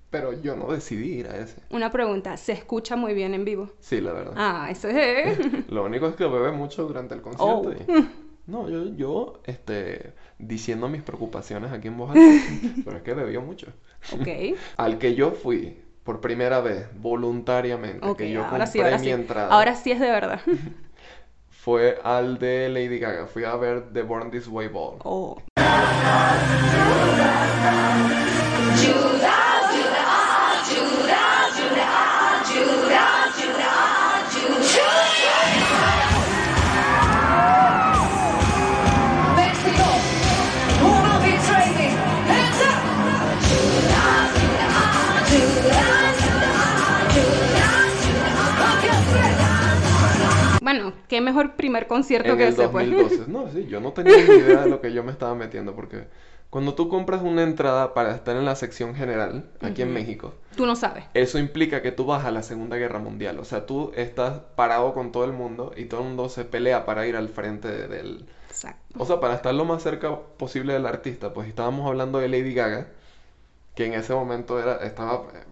pero 0.09 0.33
yo 0.41 0.55
no 0.55 0.71
decidí 0.71 1.19
ir 1.19 1.27
a 1.27 1.37
ese. 1.37 1.61
Una 1.69 1.91
pregunta. 1.91 2.35
¿Se 2.37 2.51
escucha 2.53 2.95
muy 2.95 3.13
bien 3.13 3.33
en 3.33 3.45
vivo? 3.45 3.69
Sí, 3.79 4.01
la 4.01 4.13
verdad. 4.13 4.33
Ah, 4.35 4.67
eso 4.71 4.87
es. 4.89 5.37
Lo 5.69 5.83
único 5.85 6.07
es 6.07 6.15
que 6.15 6.25
bebé 6.25 6.51
mucho 6.51 6.83
durante 6.87 7.13
el 7.15 7.21
Oh. 7.37 7.61
concierto. 7.63 7.93
y- 7.93 8.09
No, 8.49 8.67
yo, 8.67 8.85
yo, 8.95 9.41
este, 9.45 10.13
diciendo 10.39 10.89
mis 10.89 11.03
preocupaciones 11.03 11.71
aquí 11.71 11.87
en 11.87 11.97
voz 11.97 12.09
alta, 12.09 12.21
pero 12.83 12.97
es 12.97 13.03
que 13.03 13.13
bebió 13.13 13.41
mucho. 13.41 13.67
ok. 14.11 14.27
Al 14.77 14.97
que 14.97 15.13
yo 15.13 15.31
fui 15.33 15.79
por 16.03 16.19
primera 16.19 16.59
vez, 16.59 16.87
voluntariamente, 16.99 18.03
Ok, 18.07 18.17
que 18.17 18.31
yo 18.31 18.43
ahora 18.43 18.65
sí, 18.65 18.79
compré 18.79 18.91
ahora 18.93 18.97
mi 18.97 19.05
sí. 19.05 19.11
entrada. 19.11 19.53
Ahora 19.53 19.75
sí 19.75 19.91
es 19.91 19.99
de 19.99 20.09
verdad. 20.09 20.41
fue 21.51 21.99
al 22.03 22.39
de 22.39 22.69
Lady 22.69 22.97
Gaga. 22.97 23.27
Fui 23.27 23.43
a 23.43 23.55
ver 23.55 23.93
The 23.93 24.01
Born 24.01 24.31
This 24.31 24.47
Way 24.47 24.69
Ball. 24.69 24.95
Oh. 25.03 25.37
Qué 51.09 51.19
mejor 51.19 51.55
primer 51.57 51.87
concierto 51.87 52.31
En 52.31 52.37
que 52.37 52.43
el 52.47 52.53
ese, 52.53 52.69
pues. 52.69 52.89
2012. 52.89 53.23
No, 53.27 53.51
sí, 53.51 53.65
yo 53.67 53.81
no 53.81 53.91
tenía 53.91 54.15
ni 54.15 54.35
idea 54.35 54.61
de 54.61 54.69
lo 54.69 54.79
que 54.79 54.93
yo 54.93 55.03
me 55.03 55.11
estaba 55.11 55.35
metiendo 55.35 55.75
porque 55.75 56.07
cuando 56.49 56.73
tú 56.73 56.87
compras 56.89 57.21
una 57.21 57.43
entrada 57.43 57.93
para 57.93 58.15
estar 58.15 58.35
en 58.35 58.43
la 58.45 58.55
sección 58.55 58.95
general 58.95 59.49
aquí 59.61 59.81
en 59.83 59.93
México, 59.93 60.33
Tú 60.55 60.65
no 60.65 60.75
sabes. 60.75 61.03
eso 61.13 61.37
implica 61.37 61.81
que 61.81 61.91
tú 61.91 62.05
vas 62.05 62.25
a 62.25 62.31
la 62.31 62.41
Segunda 62.41 62.77
Guerra 62.77 62.99
Mundial. 62.99 63.37
O 63.39 63.43
sea, 63.45 63.65
tú 63.65 63.91
estás 63.95 64.39
parado 64.55 64.93
con 64.93 65.11
todo 65.11 65.25
el 65.25 65.33
mundo 65.33 65.73
y 65.77 65.85
todo 65.85 65.99
el 66.01 66.07
mundo 66.07 66.27
se 66.29 66.45
pelea 66.45 66.85
para 66.85 67.05
ir 67.05 67.15
al 67.17 67.29
frente 67.29 67.67
de- 67.67 67.87
del... 67.87 68.25
Exacto. 68.49 68.95
O 68.97 69.05
sea, 69.05 69.19
para 69.19 69.35
estar 69.35 69.53
lo 69.53 69.63
más 69.65 69.83
cerca 69.83 70.15
posible 70.37 70.73
del 70.73 70.87
artista. 70.87 71.33
Pues 71.33 71.47
estábamos 71.47 71.85
hablando 71.87 72.17
de 72.17 72.29
Lady 72.29 72.53
Gaga, 72.55 72.87
que 73.75 73.85
en 73.85 73.93
ese 73.93 74.13
momento 74.13 74.59
era, 74.59 74.77
estaba, 74.77 75.25
eh, 75.35 75.43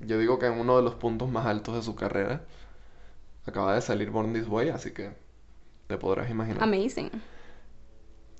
yo 0.00 0.18
digo 0.18 0.38
que 0.38 0.46
en 0.46 0.52
uno 0.58 0.76
de 0.76 0.82
los 0.84 0.94
puntos 0.94 1.28
más 1.30 1.46
altos 1.46 1.74
de 1.74 1.82
su 1.82 1.96
carrera. 1.96 2.42
Acaba 3.46 3.74
de 3.74 3.82
salir 3.82 4.10
Born 4.10 4.32
This 4.32 4.48
Way, 4.48 4.70
así 4.70 4.92
que 4.92 5.10
te 5.86 5.98
podrás 5.98 6.30
imaginar. 6.30 6.62
Amazing. 6.62 7.10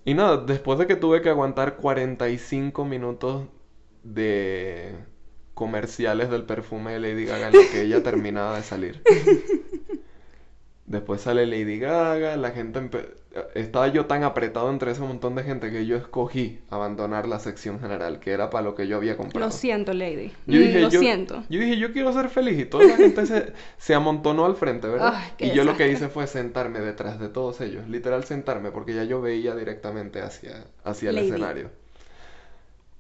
Y 0.04 0.14
nada, 0.14 0.38
después 0.38 0.78
de 0.78 0.86
que 0.86 0.96
tuve 0.96 1.22
que 1.22 1.30
aguantar 1.30 1.76
45 1.76 2.84
minutos 2.84 3.46
de 4.02 4.94
comerciales 5.54 6.30
del 6.30 6.44
perfume 6.44 6.92
de 6.92 7.00
Lady 7.00 7.24
Gaga 7.24 7.48
en 7.48 7.70
que 7.70 7.82
ella 7.82 8.02
terminaba 8.02 8.56
de 8.56 8.62
salir. 8.62 9.02
Después 10.86 11.22
sale 11.22 11.46
Lady 11.46 11.78
Gaga, 11.78 12.36
la 12.36 12.50
gente... 12.50 12.80
Estaba 13.54 13.88
yo 13.88 14.06
tan 14.06 14.22
apretado 14.22 14.70
entre 14.70 14.92
ese 14.92 15.00
montón 15.02 15.34
de 15.34 15.42
gente 15.42 15.70
que 15.72 15.86
yo 15.86 15.96
escogí 15.96 16.60
abandonar 16.70 17.26
la 17.26 17.40
sección 17.40 17.80
general, 17.80 18.20
que 18.20 18.30
era 18.32 18.48
para 18.50 18.62
lo 18.64 18.74
que 18.76 18.86
yo 18.86 18.96
había 18.96 19.16
comprado. 19.16 19.46
Lo 19.46 19.50
siento, 19.50 19.92
lady. 19.92 20.32
Yo 20.46 20.60
dije, 20.60 20.80
Lo 20.80 20.88
yo, 20.88 21.00
siento. 21.00 21.42
yo 21.48 21.60
dije, 21.60 21.78
yo 21.78 21.92
quiero 21.92 22.12
ser 22.12 22.28
feliz. 22.28 22.58
Y 22.60 22.66
toda 22.66 22.84
la 22.86 22.96
gente 22.96 23.26
se, 23.26 23.52
se 23.76 23.94
amontonó 23.94 24.44
al 24.46 24.56
frente, 24.56 24.86
¿verdad? 24.88 25.14
Ay, 25.14 25.32
y 25.38 25.50
yo 25.52 25.64
lo 25.64 25.76
que 25.76 25.88
hice 25.90 26.08
fue 26.08 26.26
sentarme 26.28 26.80
detrás 26.80 27.18
de 27.18 27.28
todos 27.28 27.60
ellos. 27.60 27.88
Literal 27.88 28.24
sentarme, 28.24 28.70
porque 28.70 28.94
ya 28.94 29.04
yo 29.04 29.20
veía 29.20 29.54
directamente 29.56 30.22
hacia, 30.22 30.64
hacia 30.84 31.10
el 31.10 31.16
Lady. 31.16 31.28
escenario. 31.28 31.70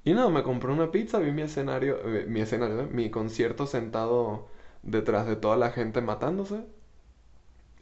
Y 0.04 0.12
nada, 0.14 0.28
me 0.30 0.42
compré 0.42 0.70
una 0.70 0.90
pizza, 0.92 1.18
vi 1.18 1.32
mi 1.32 1.42
escenario, 1.42 1.98
eh, 2.06 2.26
mi 2.28 2.40
escenario, 2.40 2.82
¿eh? 2.82 2.86
mi 2.90 3.10
concierto 3.10 3.66
sentado 3.66 4.48
detrás 4.82 5.26
de 5.26 5.36
toda 5.36 5.56
la 5.56 5.70
gente 5.70 6.00
matándose. 6.00 6.64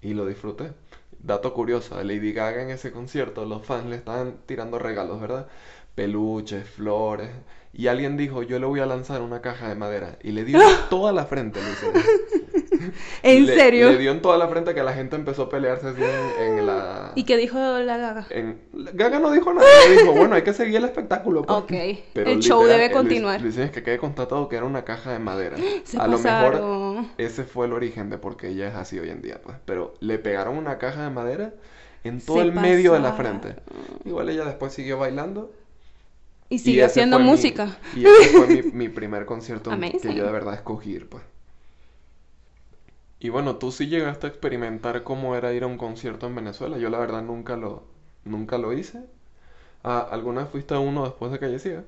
Y 0.03 0.13
lo 0.15 0.27
disfruté. 0.27 0.73
Dato 1.19 1.55
curioso, 1.55 1.97
a 1.97 2.05
Lady 2.05 2.33
Gaga 2.33 2.63
en 2.63 2.71
ese 2.71 2.93
concierto, 2.93 3.45
los 3.47 3.65
fans 3.65 3.87
le 3.87 3.97
estaban 3.97 4.39
tirando 4.47 4.79
regalos, 4.79 5.21
¿verdad? 5.21 5.49
Peluches, 5.95 6.69
flores. 6.69 7.31
Y 7.75 7.87
alguien 7.87 8.17
dijo, 8.19 8.43
yo 8.43 8.59
le 8.59 8.67
voy 8.67 8.81
a 8.81 8.87
lanzar 8.87 9.23
una 9.23 9.41
caja 9.41 9.69
de 9.69 9.75
madera. 9.75 10.19
Y 10.23 10.33
le 10.33 10.45
dio 10.45 10.61
en 10.63 10.77
toda 10.91 11.13
la 11.13 11.25
frente, 11.27 11.61
Luis. 11.61 11.79
¿En 13.23 13.47
Le- 13.47 13.55
serio? 13.55 13.91
Le 13.93 13.99
dio 13.99 14.11
en 14.11 14.21
toda 14.21 14.37
la 14.37 14.49
frente 14.49 14.75
que 14.75 14.83
la 14.83 14.93
gente 14.93 15.15
empezó 15.17 15.43
a 15.45 15.49
pelearse 15.49 15.89
así 15.89 16.03
en, 16.03 16.59
en 16.59 16.67
la... 16.67 17.13
¿Y 17.15 17.25
qué 17.25 17.37
dijo 17.37 17.57
la 17.59 17.97
gaga? 17.97 18.27
en- 18.31 18.61
Gaga 18.95 19.21
no 19.21 19.31
dijo 19.31 19.55
nada, 19.55 19.67
le 19.89 19.99
dijo, 20.03 20.13
bueno, 20.13 20.35
hay 20.35 20.43
que 20.43 20.53
seguir 20.53 20.77
el 20.77 20.85
espectáculo. 20.85 21.43
pues". 21.43 21.59
Ok, 21.59 21.73
Pero 22.13 22.31
el 22.31 22.41
show 22.41 22.63
literal, 22.63 22.81
debe 22.81 22.91
eh, 22.93 22.97
continuar. 22.97 23.41
Luis, 23.41 23.57
es 23.57 23.71
que 23.71 23.83
quede 23.83 23.99
constatado 23.99 24.49
que 24.49 24.57
era 24.57 24.67
una 24.67 24.85
caja 24.85 25.13
de 25.13 25.19
madera. 25.21 25.57
Se 25.85 25.97
a 25.99 26.09
lo 26.09 26.19
mejor 26.19 27.05
ese 27.19 27.45
fue 27.45 27.67
el 27.67 27.73
origen 27.73 28.11
de 28.11 28.19
por 28.19 28.37
qué 28.37 28.49
ella 28.49 28.69
es 28.69 28.75
así 28.75 28.99
hoy 28.99 29.11
en 29.11 29.23
día, 29.23 29.41
pues. 29.43 29.57
Pero 29.65 29.95
le 30.01 30.19
pegaron 30.19 30.57
una 30.59 30.79
caja 30.79 31.05
de 31.05 31.11
madera 31.11 31.55
en 32.05 32.21
todo 32.21 32.37
Se 32.39 32.43
el 32.43 32.53
medio 32.53 32.95
de 32.95 33.01
la 33.01 33.13
frente. 33.13 33.55
Igual 34.05 34.29
ella 34.29 34.45
después 34.45 34.73
siguió 34.73 34.99
bailando. 34.99 35.53
Y 36.65 36.81
ese 36.81 36.85
haciendo 36.85 37.19
mi- 37.19 37.25
música. 37.27 37.79
y 37.93 38.07
ese 38.07 38.29
fue 38.29 38.47
mi, 38.49 38.63
mi 38.63 38.89
primer 38.89 39.27
concierto 39.27 39.71
que 40.01 40.15
yo 40.15 40.25
de 40.25 40.33
verdad 40.33 40.55
escogí 40.55 40.93
ir, 40.93 41.09
pues. 41.09 41.23
Y 43.21 43.29
bueno, 43.31 43.57
tú 43.57 43.71
sí 43.73 43.87
llegaste 43.87 44.27
a 44.27 44.31
experimentar 44.31 45.03
cómo 45.03 45.35
era 45.37 45.53
ir 45.55 45.63
a 45.65 45.67
un 45.67 45.79
concierto 45.79 46.27
en 46.27 46.35
Venezuela. 46.35 46.77
Yo 46.79 46.91
la 46.91 46.99
verdad 46.99 47.23
nunca 47.23 47.57
lo, 47.57 47.85
nunca 48.25 48.59
lo 48.59 48.73
hice. 48.75 49.05
Ah, 49.85 50.07
¿alguna 50.11 50.43
vez 50.43 50.51
fuiste 50.51 50.75
a 50.75 50.81
uno 50.81 51.05
después 51.05 51.33
de 51.33 51.39
Calle 51.41 51.59
Ciega? 51.61 51.85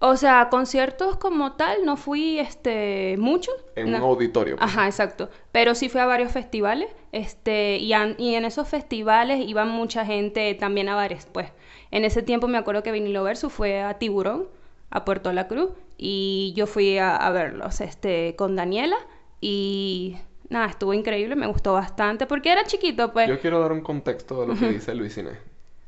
O 0.00 0.16
sea, 0.16 0.48
conciertos 0.48 1.16
como 1.16 1.52
tal 1.54 1.84
no 1.84 1.96
fui 1.96 2.38
este 2.38 3.16
mucho. 3.18 3.50
En 3.74 3.90
No. 3.90 3.98
un 3.98 4.02
auditorio. 4.04 4.60
pues. 4.62 4.70
Ajá, 4.70 4.86
exacto. 4.86 5.28
Pero 5.50 5.74
sí 5.74 5.88
fui 5.88 6.00
a 6.00 6.06
varios 6.06 6.30
festivales, 6.32 6.88
este, 7.12 7.78
y, 7.78 7.92
an- 7.92 8.14
y 8.18 8.34
en 8.34 8.44
esos 8.44 8.68
festivales 8.68 9.40
iba 9.48 9.64
mucha 9.64 10.04
gente 10.04 10.54
también 10.54 10.88
a 10.88 10.94
bares, 10.94 11.26
pues. 11.32 11.50
En 11.90 12.04
ese 12.04 12.22
tiempo 12.22 12.48
me 12.48 12.58
acuerdo 12.58 12.82
que 12.82 12.92
Vinilo 12.92 13.22
Versus 13.22 13.52
fue 13.52 13.82
a 13.82 13.94
Tiburón, 13.94 14.46
a 14.90 15.04
Puerto 15.04 15.32
La 15.32 15.48
Cruz, 15.48 15.70
y 15.96 16.52
yo 16.56 16.66
fui 16.66 16.98
a, 16.98 17.16
a 17.16 17.30
verlos, 17.30 17.80
este, 17.80 18.36
con 18.36 18.56
Daniela, 18.56 18.96
y 19.40 20.16
nada, 20.48 20.66
estuvo 20.66 20.94
increíble, 20.94 21.36
me 21.36 21.46
gustó 21.46 21.72
bastante, 21.72 22.26
porque 22.26 22.52
era 22.52 22.64
chiquito, 22.64 23.12
pues. 23.12 23.28
Yo 23.28 23.40
quiero 23.40 23.60
dar 23.60 23.72
un 23.72 23.80
contexto 23.80 24.40
de 24.40 24.46
lo 24.48 24.58
que 24.58 24.68
dice 24.68 24.94
Luis 24.94 25.16
Inés. 25.18 25.38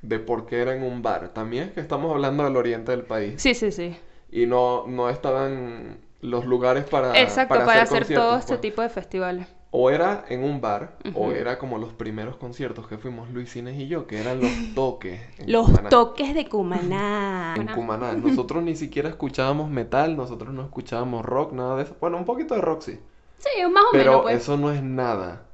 De 0.02 0.18
por 0.18 0.46
qué 0.46 0.62
era 0.62 0.74
en 0.74 0.82
un 0.82 1.02
bar. 1.02 1.34
También 1.34 1.68
es 1.68 1.72
que 1.72 1.80
estamos 1.80 2.10
hablando 2.10 2.44
del 2.44 2.56
oriente 2.56 2.90
del 2.90 3.04
país. 3.04 3.34
Sí, 3.36 3.54
sí, 3.54 3.70
sí. 3.70 3.94
Y 4.32 4.46
no, 4.46 4.86
no 4.86 5.10
estaban 5.10 5.98
los 6.20 6.46
lugares 6.46 6.84
para, 6.84 7.20
Exacto, 7.20 7.54
para, 7.54 7.82
hacer 7.82 8.06
todo 8.06 8.38
este 8.38 8.54
pues. 8.54 8.60
tipo 8.60 8.82
de 8.82 8.88
festivales. 8.88 9.46
O 9.72 9.88
era 9.88 10.24
en 10.28 10.42
un 10.42 10.60
bar, 10.60 10.96
o 11.14 11.30
era 11.30 11.56
como 11.58 11.78
los 11.78 11.92
primeros 11.92 12.34
conciertos 12.36 12.88
que 12.88 12.98
fuimos 12.98 13.30
Luis 13.30 13.54
Inés 13.54 13.78
y 13.78 13.86
yo, 13.86 14.06
que 14.08 14.20
eran 14.20 14.40
los 14.40 14.50
toques. 14.74 15.20
Los 15.46 15.66
Cumaná. 15.66 15.88
toques 15.90 16.34
de 16.34 16.48
Cumaná. 16.48 17.54
En 17.56 17.68
Cumaná. 17.68 18.12
Nosotros 18.14 18.64
ni 18.64 18.74
siquiera 18.74 19.08
escuchábamos 19.08 19.70
metal, 19.70 20.16
nosotros 20.16 20.52
no 20.52 20.62
escuchábamos 20.62 21.24
rock, 21.24 21.52
nada 21.52 21.76
de 21.76 21.84
eso. 21.84 21.96
Bueno, 22.00 22.16
un 22.16 22.24
poquito 22.24 22.54
de 22.56 22.60
rock 22.62 22.82
sí. 22.82 22.98
Sí, 23.38 23.48
más 23.72 23.84
o 23.84 23.88
Pero 23.92 24.10
menos, 24.10 24.22
pues. 24.22 24.36
eso 24.42 24.56
no 24.56 24.72
es 24.72 24.82
nada, 24.82 25.46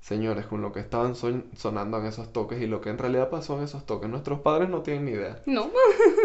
señores, 0.00 0.46
con 0.46 0.62
lo 0.62 0.70
que 0.72 0.78
estaban 0.80 1.16
son- 1.16 1.46
sonando 1.56 1.98
en 1.98 2.06
esos 2.06 2.32
toques 2.32 2.62
y 2.62 2.66
lo 2.68 2.80
que 2.80 2.90
en 2.90 2.98
realidad 2.98 3.28
pasó 3.28 3.58
en 3.58 3.64
esos 3.64 3.84
toques. 3.86 4.08
Nuestros 4.08 4.38
padres 4.40 4.68
no 4.68 4.82
tienen 4.82 5.04
ni 5.06 5.10
idea. 5.10 5.42
No. 5.46 5.68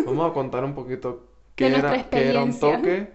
Vamos 0.06 0.29
a 0.29 0.34
contar 0.36 0.63
un 0.63 0.75
poquito 0.75 1.24
qué 1.56 1.72
De 1.72 1.77
era, 1.79 2.10
qué 2.10 2.29
era 2.29 2.44
un 2.44 2.58
toque, 2.60 3.12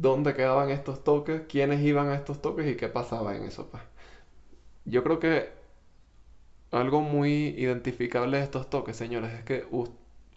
dónde 0.00 0.34
quedaban 0.34 0.70
estos 0.70 1.02
toques, 1.04 1.42
quiénes 1.48 1.80
iban 1.82 2.08
a 2.08 2.14
estos 2.14 2.40
toques 2.42 2.66
y 2.70 2.76
qué 2.76 2.88
pasaba 2.88 3.36
en 3.36 3.44
eso. 3.44 3.68
pues. 3.70 3.82
Yo 4.84 5.02
creo 5.02 5.18
que 5.18 5.50
algo 6.70 7.00
muy 7.00 7.48
identificable 7.56 8.38
de 8.38 8.42
estos 8.44 8.68
toques, 8.70 8.96
señores, 8.96 9.32
es 9.32 9.44
que 9.44 9.64
us- 9.70 9.90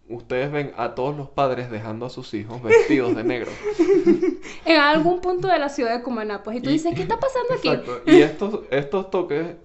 ustedes 0.07 0.51
ven 0.51 0.71
a 0.77 0.95
todos 0.95 1.15
los 1.15 1.29
padres 1.29 1.69
dejando 1.69 2.05
a 2.05 2.09
sus 2.09 2.33
hijos 2.33 2.61
vestidos 2.63 3.15
de 3.15 3.23
negro. 3.23 3.51
En 4.65 4.79
algún 4.79 5.21
punto 5.21 5.47
de 5.47 5.57
la 5.59 5.69
ciudad 5.69 5.95
de 5.97 6.03
Cumaná, 6.03 6.43
pues. 6.43 6.57
Y 6.57 6.61
tú 6.61 6.69
Y- 6.69 6.73
dices, 6.73 6.93
¿qué 6.95 7.01
está 7.03 7.19
pasando 7.19 7.53
aquí? 7.55 7.71
Y 8.05 8.21
estos, 8.21 8.61
estos 8.71 9.09
toques, 9.09 9.55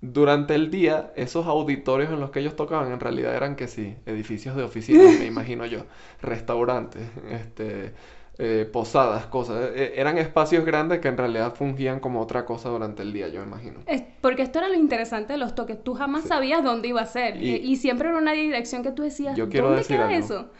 durante 0.00 0.54
el 0.54 0.70
día, 0.70 1.12
esos 1.16 1.46
auditorios 1.46 2.10
en 2.12 2.20
los 2.20 2.30
que 2.30 2.40
ellos 2.40 2.56
tocaban, 2.56 2.92
en 2.92 3.00
realidad 3.00 3.34
eran 3.34 3.56
que 3.56 3.68
sí, 3.68 3.96
edificios 4.06 4.56
de 4.56 4.62
oficinas, 4.64 5.18
me 5.18 5.26
imagino 5.26 5.66
yo, 5.66 5.86
restaurantes, 6.20 7.02
este, 7.30 7.94
eh, 8.38 8.68
posadas, 8.72 9.26
cosas. 9.26 9.70
Eh, 9.74 9.92
eran 9.96 10.18
espacios 10.18 10.64
grandes 10.64 10.98
que 11.00 11.08
en 11.08 11.16
realidad 11.16 11.54
fungían 11.54 12.00
como 12.00 12.20
otra 12.20 12.44
cosa 12.44 12.68
durante 12.68 13.02
el 13.02 13.12
día, 13.12 13.28
yo 13.28 13.40
me 13.40 13.46
imagino. 13.46 13.80
Es- 13.86 14.02
porque 14.20 14.42
esto 14.42 14.58
era 14.58 14.68
lo 14.68 14.74
interesante 14.74 15.34
de 15.34 15.38
los 15.38 15.54
toques. 15.54 15.82
Tú 15.84 15.94
jamás 15.94 16.22
Sí. 16.22 16.28
sabías 16.28 16.64
dónde 16.64 16.88
iba 16.88 17.00
a 17.00 17.06
ser. 17.06 17.40
Y- 17.42 17.76
siempre 17.76 18.08
era 18.08 18.18
una 18.18 18.32
dirección 18.32 18.82
que 18.82 18.90
tú 18.90 19.02
decías, 19.02 19.36
Yo 19.36 19.48
quiero 19.48 19.66
¿dónde 19.66 19.82
decir 19.82 19.96
queda 19.96 20.08
algo. 20.08 20.18
eso? 20.18 20.50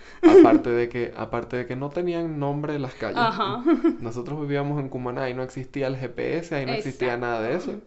Aparte 0.41 0.71
de 0.71 0.89
que, 0.89 1.13
aparte 1.17 1.57
de 1.57 1.67
que 1.67 1.75
no 1.77 1.89
tenían 1.91 2.39
nombre 2.39 2.79
las 2.79 2.95
calles. 2.95 3.17
Ajá. 3.19 3.63
Nosotros 4.01 4.41
vivíamos 4.41 4.79
en 4.81 4.89
Cumaná 4.89 5.29
y 5.31 5.35
no 5.35 5.43
existía 5.43 5.87
el 5.87 5.97
GPS, 5.97 6.55
ahí 6.55 6.67
no 6.67 6.73
existía 6.73 7.17
nada 7.17 7.41
de 7.43 7.57
eso. 7.57 7.81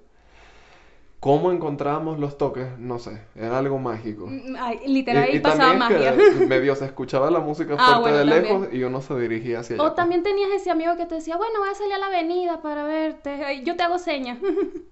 ¿Cómo 1.19 1.51
encontrábamos 1.51 2.19
los 2.19 2.37
toques? 2.37 2.77
No 2.77 2.99
sé, 2.99 3.21
era 3.35 3.57
algo 3.57 3.79
mágico. 3.79 4.27
Mm, 4.27 4.55
ay, 4.59 4.79
literal, 4.87 5.25
Y- 5.25 5.31
ahí 5.31 5.35
y 5.37 5.39
pasaba 5.39 5.77
también 5.79 6.01
es 6.03 6.15
magia. 6.15 6.39
que 6.39 6.45
medio 6.47 6.75
se 6.75 6.85
escuchaba 6.85 7.31
la 7.31 7.39
música 7.39 7.75
Ah, 7.77 7.99
fuerte 7.99 8.01
bueno, 8.01 8.17
de 8.17 8.25
lejos 8.25 8.61
también. 8.61 8.81
y 8.81 8.83
uno 8.85 9.01
se 9.01 9.19
dirigía 9.19 9.59
hacia 9.61 9.75
allá. 9.77 9.83
O 9.83 9.93
también 9.93 10.21
tenías 10.21 10.51
ese 10.51 10.69
amigo 10.69 10.95
que 10.95 11.05
te 11.07 11.15
decía, 11.15 11.35
bueno, 11.37 11.59
voy 11.59 11.69
a 11.69 11.73
salir 11.73 11.93
a 11.93 11.97
la 11.97 12.07
avenida 12.07 12.61
para 12.61 12.83
verte. 12.83 13.63
Yo 13.65 13.75
te 13.75 13.83
hago 13.83 13.97
señas. 13.99 14.37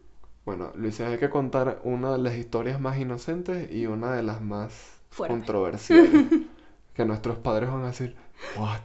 Bueno, 0.46 0.72
Luis, 0.76 1.00
hay 1.02 1.18
que 1.18 1.32
contar 1.32 1.80
una 1.84 2.12
de 2.12 2.18
las 2.20 2.36
historias 2.36 2.80
más 2.80 3.00
inocentes 3.00 3.72
y 3.72 3.88
una 3.88 4.12
de 4.12 4.22
las 4.22 4.42
más 4.42 4.72
Fuertes. 5.10 5.38
controversiales. 5.40 6.26
que 6.94 7.04
nuestros 7.04 7.38
padres 7.40 7.72
van 7.72 7.84
a 7.84 7.88
decir, 7.88 8.16
¿what? 8.56 8.80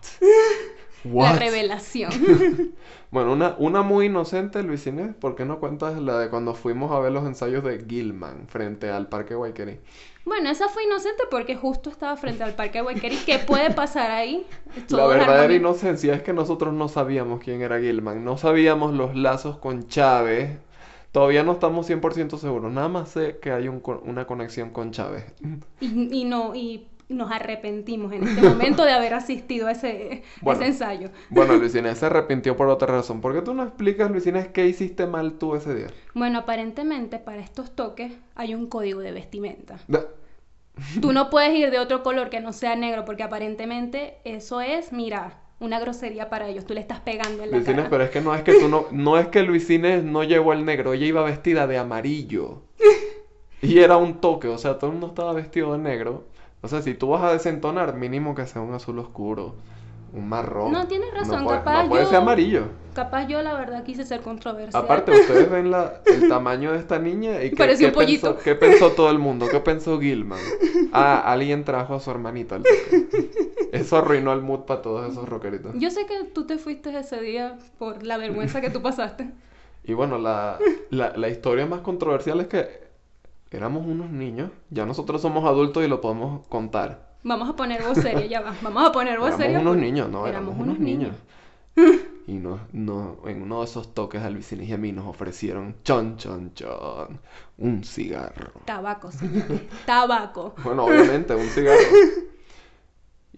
La 1.04 1.33
revelación. 1.33 2.12
Bueno, 3.11 3.33
una, 3.33 3.57
una 3.59 3.83
muy 3.83 4.07
inocente, 4.07 4.62
Luis 4.62 4.87
Inés, 4.87 5.14
¿por 5.16 5.35
qué 5.35 5.45
no 5.45 5.59
cuentas 5.59 5.99
la 6.00 6.19
de 6.19 6.30
cuando 6.30 6.54
fuimos 6.54 6.92
a 6.92 7.00
ver 7.00 7.11
los 7.11 7.26
ensayos 7.26 7.64
de 7.64 7.85
Gilman 7.88 8.47
frente 8.47 8.88
al 8.88 9.09
Parque 9.09 9.35
Guayquerí? 9.35 9.80
Bueno, 10.25 10.50
esa 10.50 10.69
fue 10.69 10.85
inocente 10.85 11.25
porque 11.30 11.57
justo 11.57 11.90
estaba 11.90 12.16
frente 12.16 12.45
al 12.45 12.54
parque 12.54 12.80
Guayquerí. 12.83 13.25
¿Qué 13.25 13.38
puede 13.38 13.71
pasar 13.71 14.11
ahí? 14.11 14.47
La 14.88 15.07
verdadera 15.07 15.54
inocencia 15.54 16.14
es 16.14 16.23
que 16.23 16.33
nosotros 16.33 16.75
no 16.75 16.88
sabíamos 16.88 17.40
quién 17.40 17.62
era 17.62 17.80
Gilman, 17.80 18.25
no 18.25 18.37
sabíamos 18.37 18.92
los 18.95 19.14
lazos 19.16 19.57
con 19.59 19.88
Chávez, 19.88 20.59
todavía 21.12 21.42
no 21.42 21.52
estamos 21.52 21.87
100% 21.87 22.38
seguros, 22.38 22.73
nada 22.73 22.88
más 22.88 23.11
sé 23.11 23.38
que 23.40 23.52
hay 23.52 23.69
un 23.69 23.83
una 24.04 24.26
conexión 24.26 24.71
con 24.71 24.92
Chávez. 24.92 25.25
Y, 25.80 26.21
y 26.21 26.25
no, 26.25 26.54
y 26.54 26.87
nos 27.11 27.31
arrepentimos 27.31 28.12
en 28.12 28.23
este 28.26 28.40
momento 28.40 28.85
de 28.85 28.93
haber 28.93 29.14
asistido 29.14 29.67
a 29.67 29.73
ese, 29.73 30.23
Bueno. 30.40 30.61
ese 30.61 30.71
ensayo. 30.71 31.11
Bueno, 31.29 31.57
Luis 31.59 31.75
Inés 31.75 31.99
se 31.99 32.07
arrepintió 32.07 32.57
por 32.57 32.69
otra 32.69 32.88
razón. 32.88 33.21
¿Por 33.21 33.35
qué 33.35 33.43
tú 33.43 33.52
no 33.55 33.62
explicas, 33.64 34.11
Luis 34.11 34.26
Inés, 34.26 34.49
qué 34.49 34.67
hiciste 34.67 35.07
mal 35.07 35.35
tú 35.35 35.55
ese 35.57 35.75
día? 35.75 35.88
Bueno, 36.14 36.38
aparentemente 36.38 37.19
para 37.19 37.40
estos 37.40 37.73
toques 37.75 38.12
hay 38.35 38.55
un 38.55 38.67
código 38.69 39.00
de 39.00 39.12
vestimenta. 39.12 39.79
Da- 39.88 40.07
Tú 41.02 41.12
no 41.12 41.29
puedes 41.31 41.52
ir 41.59 41.71
de 41.71 41.79
otro 41.79 42.02
color 42.02 42.31
que 42.31 42.40
no 42.40 42.52
sea 42.52 42.75
negro 42.76 43.05
porque 43.05 43.23
aparentemente 43.23 44.14
eso 44.25 44.61
es, 44.61 44.93
mira, 44.93 45.40
una 45.59 45.79
grosería 45.79 46.31
para 46.31 46.49
ellos. 46.49 46.64
Tú 46.64 46.73
le 46.75 46.81
estás 46.81 47.00
pegando 47.00 47.43
en 47.43 47.50
la 47.50 47.57
Luis 47.59 47.69
Inés, 47.69 47.76
cara. 47.81 47.90
pero 47.90 48.05
es 48.05 48.11
que 48.11 48.21
no 48.23 48.35
es 48.35 48.43
que 48.43 48.55
tú 48.55 48.69
no, 48.69 48.87
no 48.93 49.19
es 49.19 49.26
que 49.26 49.43
Luis 49.43 49.69
Inés 49.69 50.05
no 50.05 50.25
llevó 50.25 50.52
el 50.55 50.64
negro, 50.64 50.95
ella 50.95 51.05
iba 51.07 51.23
vestida 51.23 51.67
de 51.67 51.76
amarillo. 51.76 52.62
Y 53.62 53.81
era 53.81 53.99
un 53.99 54.23
toque, 54.23 54.49
o 54.49 54.57
sea, 54.57 54.79
todo 54.79 54.87
el 54.87 54.93
mundo 54.93 55.09
estaba 55.09 55.35
vestido 55.35 55.73
de 55.73 55.79
negro. 55.79 56.25
O 56.62 56.69
sea, 56.69 56.83
si 56.83 56.95
tú 56.95 57.09
vas 57.09 57.23
a 57.23 57.33
desentonar, 57.33 57.95
mínimo 57.95 58.35
que 58.35 58.47
sea 58.47 58.61
un 58.62 58.75
azul 58.75 58.99
oscuro, 58.99 59.55
un 60.12 60.29
marrón. 60.29 60.73
No, 60.73 60.87
tienes 60.87 61.09
razón, 61.14 61.45
puede, 61.45 61.59
capaz 61.59 61.83
no 61.85 61.88
puede 61.88 62.02
yo- 62.05 62.09
ser 62.11 62.19
amarillo. 62.19 62.64
Capaz 62.95 63.29
yo 63.29 63.40
la 63.40 63.55
verdad 63.55 63.85
quise 63.85 64.05
ser 64.05 64.21
controversial. 64.21 64.83
Aparte, 64.83 65.12
ustedes 65.12 65.49
ven 65.50 65.71
la, 65.71 66.02
el 66.07 66.29
tamaño 66.29 66.73
de 66.73 66.79
esta 66.79 66.99
niña 66.99 67.43
y 67.43 67.52
qué, 67.52 67.62
un 67.87 67.93
pollito. 67.93 68.35
pensó, 68.35 68.38
qué 68.45 68.55
pensó 68.57 68.90
todo 68.93 69.11
el 69.11 69.19
mundo, 69.19 69.47
qué 69.50 69.61
pensó 69.61 69.99
Gilman. 70.00 70.40
Ah, 70.93 71.21
alguien 71.25 71.64
trajo 71.64 71.95
a 71.95 72.00
su 72.00 72.11
al 72.11 72.62
toque. 72.64 73.29
Eso 73.73 73.99
arruinó 73.99 74.33
el 74.33 74.43
mood 74.43 74.61
para 74.61 74.83
todos 74.83 75.11
esos 75.11 75.29
rockeritos. 75.29 75.73
Yo 75.76 75.90
sé 75.90 76.05
que 76.07 76.25
tú 76.25 76.47
te 76.47 76.59
fuiste 76.59 76.97
ese 76.99 77.21
día 77.21 77.57
por 77.79 78.02
la 78.02 78.17
vergüenza 78.17 78.61
que 78.61 78.71
tú 78.71 78.83
pasaste. 78.83 79.31
Y 79.83 79.95
bueno, 79.95 80.19
la, 80.19 80.59
la, 80.90 81.17
la 81.17 81.29
historia 81.31 81.64
más 81.64 81.81
controversial 81.81 82.38
es 82.40 82.49
que 82.49 82.89
éramos 83.57 83.87
unos 83.87 84.11
niños, 84.11 84.50
ya 84.71 84.87
nosotros 84.87 85.21
somos 85.23 85.45
adultos 85.45 85.85
y 85.85 85.88
lo 85.88 86.00
podemos 86.00 86.47
contar. 86.49 87.11
Vamos 87.23 87.49
a 87.50 87.57
poner 87.57 87.83
voz 87.83 87.99
seria, 87.99 88.26
ya 88.26 88.40
va. 88.40 88.54
Vamos 88.62 88.85
a 88.88 88.92
poner 88.92 89.19
voz 89.19 89.28
Éramos 89.28 89.42
seria. 89.45 89.61
unos 89.61 89.73
porque- 89.75 89.87
niños, 89.87 90.09
no, 90.11 90.26
éramos, 90.26 90.54
unos 90.59 90.78
niños. 90.78 91.14
Y 92.26 92.35
no, 92.35 92.61
no, 92.73 93.19
en 93.26 93.42
uno 93.42 93.59
de 93.61 93.64
esos 93.64 93.92
toques 93.95 94.23
a 94.23 94.30
Luis 94.30 94.52
Inés 94.52 94.69
y 94.69 94.73
a 94.73 94.76
mí 94.78 94.92
nos 94.92 95.07
ofrecieron 95.07 95.75
chon, 95.83 96.16
chon, 96.16 96.52
chon, 96.54 97.21
un 97.59 97.83
cigarro. 97.85 98.52
Tabaco, 98.64 99.11
señores. 99.11 99.62
Tabaco. 99.85 100.54
Bueno, 100.64 100.85
obviamente, 100.85 101.35
un 101.35 101.47
cigarro. 101.49 101.78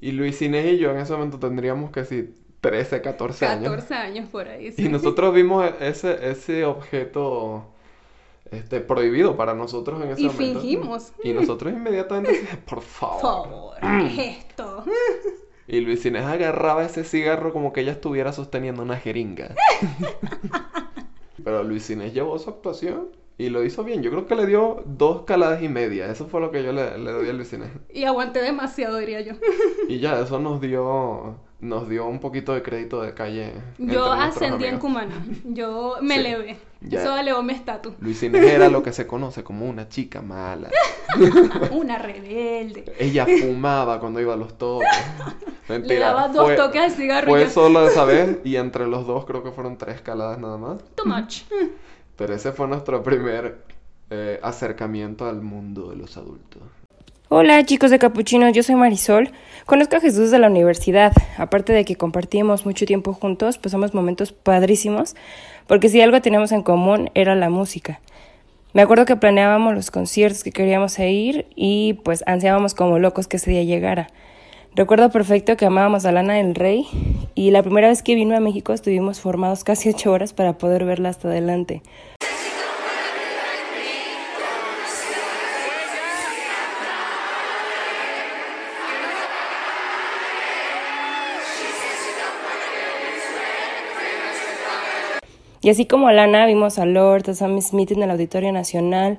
Y 0.01 0.13
Luis 0.13 0.41
Inés 0.43 0.75
y 0.75 0.79
yo 0.79 0.91
en 0.91 0.99
ese 0.99 1.13
momento 1.13 1.39
tendríamos 1.39 1.91
que 1.91 2.01
decir 2.01 2.35
13, 2.61 3.01
14 3.03 3.47
años. 3.47 3.65
14 3.71 3.95
años 3.95 4.29
por 4.29 4.47
ahí. 4.49 4.73
sí. 4.73 4.85
Y 4.87 4.89
nosotros 4.89 5.33
vimos 5.35 5.65
ese, 5.81 6.31
ese 6.31 6.65
objeto 6.65 7.72
este, 8.53 8.81
prohibido 8.81 9.37
para 9.37 9.55
nosotros 9.55 10.03
en 10.03 10.11
ese 10.11 10.23
Y 10.23 10.27
momento. 10.27 10.61
fingimos. 10.61 11.13
Y 11.25 11.33
nosotros 11.33 11.73
inmediatamente 11.73 12.47
por 12.67 12.83
Por 13.21 13.21
favor. 13.21 13.21
favor, 13.21 13.75
¿qué 13.81 14.07
es 14.07 14.39
esto? 14.39 14.85
Y 15.67 15.81
Luis 15.81 16.05
Inés 16.07 16.25
agarraba 16.25 16.85
ese 16.85 17.05
cigarro 17.05 17.53
como 17.53 17.73
que 17.73 17.81
ella 17.83 17.93
estuviera 17.93 18.33
sosteniendo 18.33 18.83
una 18.83 18.97
jeringa. 18.99 19.55
Pero 21.45 21.63
Luis 21.63 21.89
Inés 21.91 22.15
llevó 22.15 22.39
su 22.39 22.51
actuación 22.51 23.09
y 23.39 23.49
lo 23.49 23.65
hizo 23.65 23.83
bien. 23.85 24.03
Yo 24.03 24.11
creo 24.11 24.27
que 24.27 24.35
le 24.37 24.47
dio 24.47 24.83
dos 24.87 25.23
caladas 25.23 25.63
y 25.63 25.69
media. 25.69 26.07
Eso 26.07 26.27
fue 26.29 26.41
lo 26.41 26.51
que 26.51 26.63
yo 26.63 26.73
le, 26.73 26.99
le 26.99 27.13
doy 27.13 27.29
a 27.29 27.33
Luis 27.33 27.53
Inés. 27.53 27.71
Y 27.93 28.05
aguanté 28.05 28.41
demasiado, 28.43 28.99
diría 28.99 29.21
yo. 29.21 29.33
Y 29.89 29.99
ya, 29.99 30.21
eso 30.21 30.39
nos 30.39 30.61
dio, 30.61 31.37
nos 31.61 31.89
dio 31.89 32.07
un 32.07 32.21
poquito 32.21 32.55
de 32.55 32.63
crédito 32.63 33.03
de 33.03 33.15
calle. 33.15 33.53
Yo 33.79 34.11
ascendí 34.13 34.65
en. 34.67 34.79
Cumaná. 34.79 35.25
Yo 35.45 35.97
me 36.03 36.15
Sí. 36.15 36.21
elevé. 36.21 36.59
Eso 36.91 37.17
elevó 37.17 37.43
mi 37.45 37.53
estatus. 37.53 37.95
Luis 38.01 38.21
Inés 38.25 38.45
era 38.45 38.69
lo 38.69 38.83
que 38.83 38.93
se 38.93 39.07
conoce 39.07 39.45
como 39.45 39.69
una 39.69 39.89
chica 39.89 40.21
mala. 40.21 40.69
Una 41.71 41.97
rebelde. 41.97 42.85
Ella 42.99 43.25
fumaba 43.41 44.01
cuando 44.01 44.21
iba 44.21 44.35
a 44.35 44.37
los 44.37 44.59
toques. 44.59 44.89
Mentira, 45.69 46.09
daba 46.09 46.27
dos 46.29 46.45
fue- 46.47 46.57
toques 46.57 46.83
al 46.83 46.91
cigarro 46.91 47.29
Fue 47.29 47.49
solo 47.49 47.87
esa 47.87 48.05
vez 48.05 48.39
y 48.43 48.57
entre 48.57 48.89
los 48.89 49.07
dos 49.07 49.25
creo 49.27 49.45
que 49.45 49.53
fueron 49.53 49.79
tres 49.79 50.01
caladas 50.01 50.41
nada 50.41 50.59
más. 50.59 50.83
Too 50.97 51.07
much. 51.07 51.43
Pero 52.17 52.35
ese 52.35 52.53
fue 52.53 52.69
nuestro 52.69 53.03
primer 53.03 53.59
eh, 54.11 54.39
acercamiento 54.43 55.27
al 55.27 55.43
mundo 55.43 55.91
de 55.91 55.97
los 55.97 56.17
adultos. 56.17 56.63
Hola 57.29 57.65
chicos 57.65 57.91
de 57.91 57.99
Capuchino, 57.99 58.51
yo 58.51 58.63
soy 58.63 58.75
Marisol. 58.75 59.31
Conozco 59.65 59.97
a 59.97 60.01
Jesús 60.01 60.31
de 60.31 60.39
la 60.39 60.49
universidad. 60.49 61.13
Aparte 61.39 61.73
de 61.73 61.87
que 61.87 61.97
compartimos 61.97 62.67
mucho 62.67 62.85
tiempo 62.85 63.15
juntos, 63.15 63.57
pasamos 63.57 63.95
momentos 63.95 64.33
padrísimos, 64.33 65.17
porque 65.67 65.89
si 65.89 66.03
algo 66.03 66.21
tenemos 66.21 66.53
en 66.53 66.63
común 66.63 67.11
era 67.15 67.35
la 67.35 67.49
música. 67.49 68.01
Me 68.75 68.83
acuerdo 68.83 69.07
que 69.07 69.17
planeábamos 69.17 69.75
los 69.75 69.91
conciertos 69.91 70.45
que 70.45 70.53
queríamos 70.53 70.99
ir 70.99 71.47
y 71.55 71.95
pues 72.05 72.23
ansiábamos 72.27 72.75
como 72.75 72.99
locos 72.99 73.29
que 73.29 73.39
ese 73.39 73.51
día 73.51 73.63
llegara. 73.63 74.09
Recuerdo 74.75 75.11
perfecto 75.11 75.59
que 75.59 75.67
amábamos 75.67 76.07
a 76.07 76.13
Lana 76.13 76.35
del 76.35 76.55
Rey 76.55 76.87
y 77.35 77.51
la 77.51 77.63
primera 77.63 77.89
vez 77.89 78.03
que 78.03 78.15
vino 78.15 78.35
a 78.35 78.41
México 78.41 78.73
estuvimos 78.73 79.21
formados 79.21 79.65
casi 79.65 79.91
ocho 79.91 80.11
horas 80.11 80.33
para 80.33 80.57
poder 80.57 80.87
verla 80.87 81.11
hasta 81.11 81.29
adelante. 81.29 81.83
Y 95.65 95.69
así 95.69 95.85
como 95.85 96.11
Lana, 96.11 96.47
vimos 96.47 96.79
a 96.79 96.87
Lord, 96.87 97.29
a 97.29 97.35
Sam 97.35 97.61
Smith 97.61 97.93
en 97.93 98.03
el 98.03 98.11
Auditorio 98.11 98.53
Nacional. 98.53 99.19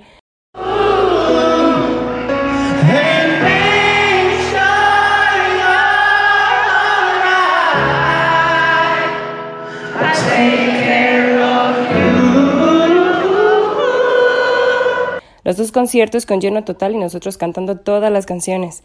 Los 15.45 15.57
dos 15.57 15.73
conciertos 15.73 16.25
con 16.25 16.39
lleno 16.39 16.63
total 16.63 16.95
y 16.95 16.97
nosotros 16.97 17.37
cantando 17.37 17.77
todas 17.77 18.11
las 18.11 18.25
canciones. 18.25 18.81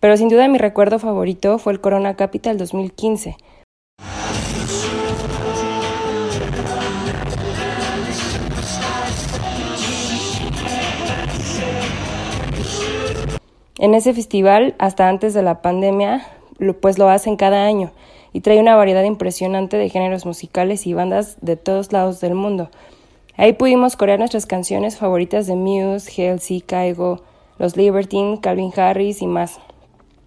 Pero 0.00 0.16
sin 0.16 0.28
duda 0.28 0.48
mi 0.48 0.58
recuerdo 0.58 0.98
favorito 0.98 1.58
fue 1.58 1.72
el 1.72 1.80
Corona 1.80 2.16
Capital 2.16 2.58
2015. 2.58 3.36
En 13.78 13.94
ese 13.94 14.12
festival, 14.12 14.74
hasta 14.78 15.08
antes 15.08 15.34
de 15.34 15.42
la 15.42 15.62
pandemia, 15.62 16.26
pues 16.80 16.98
lo 16.98 17.08
hacen 17.08 17.36
cada 17.36 17.64
año 17.64 17.92
y 18.32 18.40
trae 18.40 18.60
una 18.60 18.76
variedad 18.76 19.04
impresionante 19.04 19.76
de 19.76 19.88
géneros 19.88 20.26
musicales 20.26 20.86
y 20.86 20.94
bandas 20.94 21.36
de 21.40 21.56
todos 21.56 21.92
lados 21.92 22.20
del 22.20 22.34
mundo. 22.34 22.70
Ahí 23.36 23.54
pudimos 23.54 23.96
corear 23.96 24.18
nuestras 24.18 24.46
canciones 24.46 24.96
favoritas 24.96 25.46
de 25.46 25.56
Muse, 25.56 26.10
Halsey, 26.30 26.60
Kaigo, 26.60 27.22
Los 27.58 27.76
Libertines, 27.76 28.40
Calvin 28.40 28.72
Harris 28.76 29.22
y 29.22 29.26
más. 29.26 29.58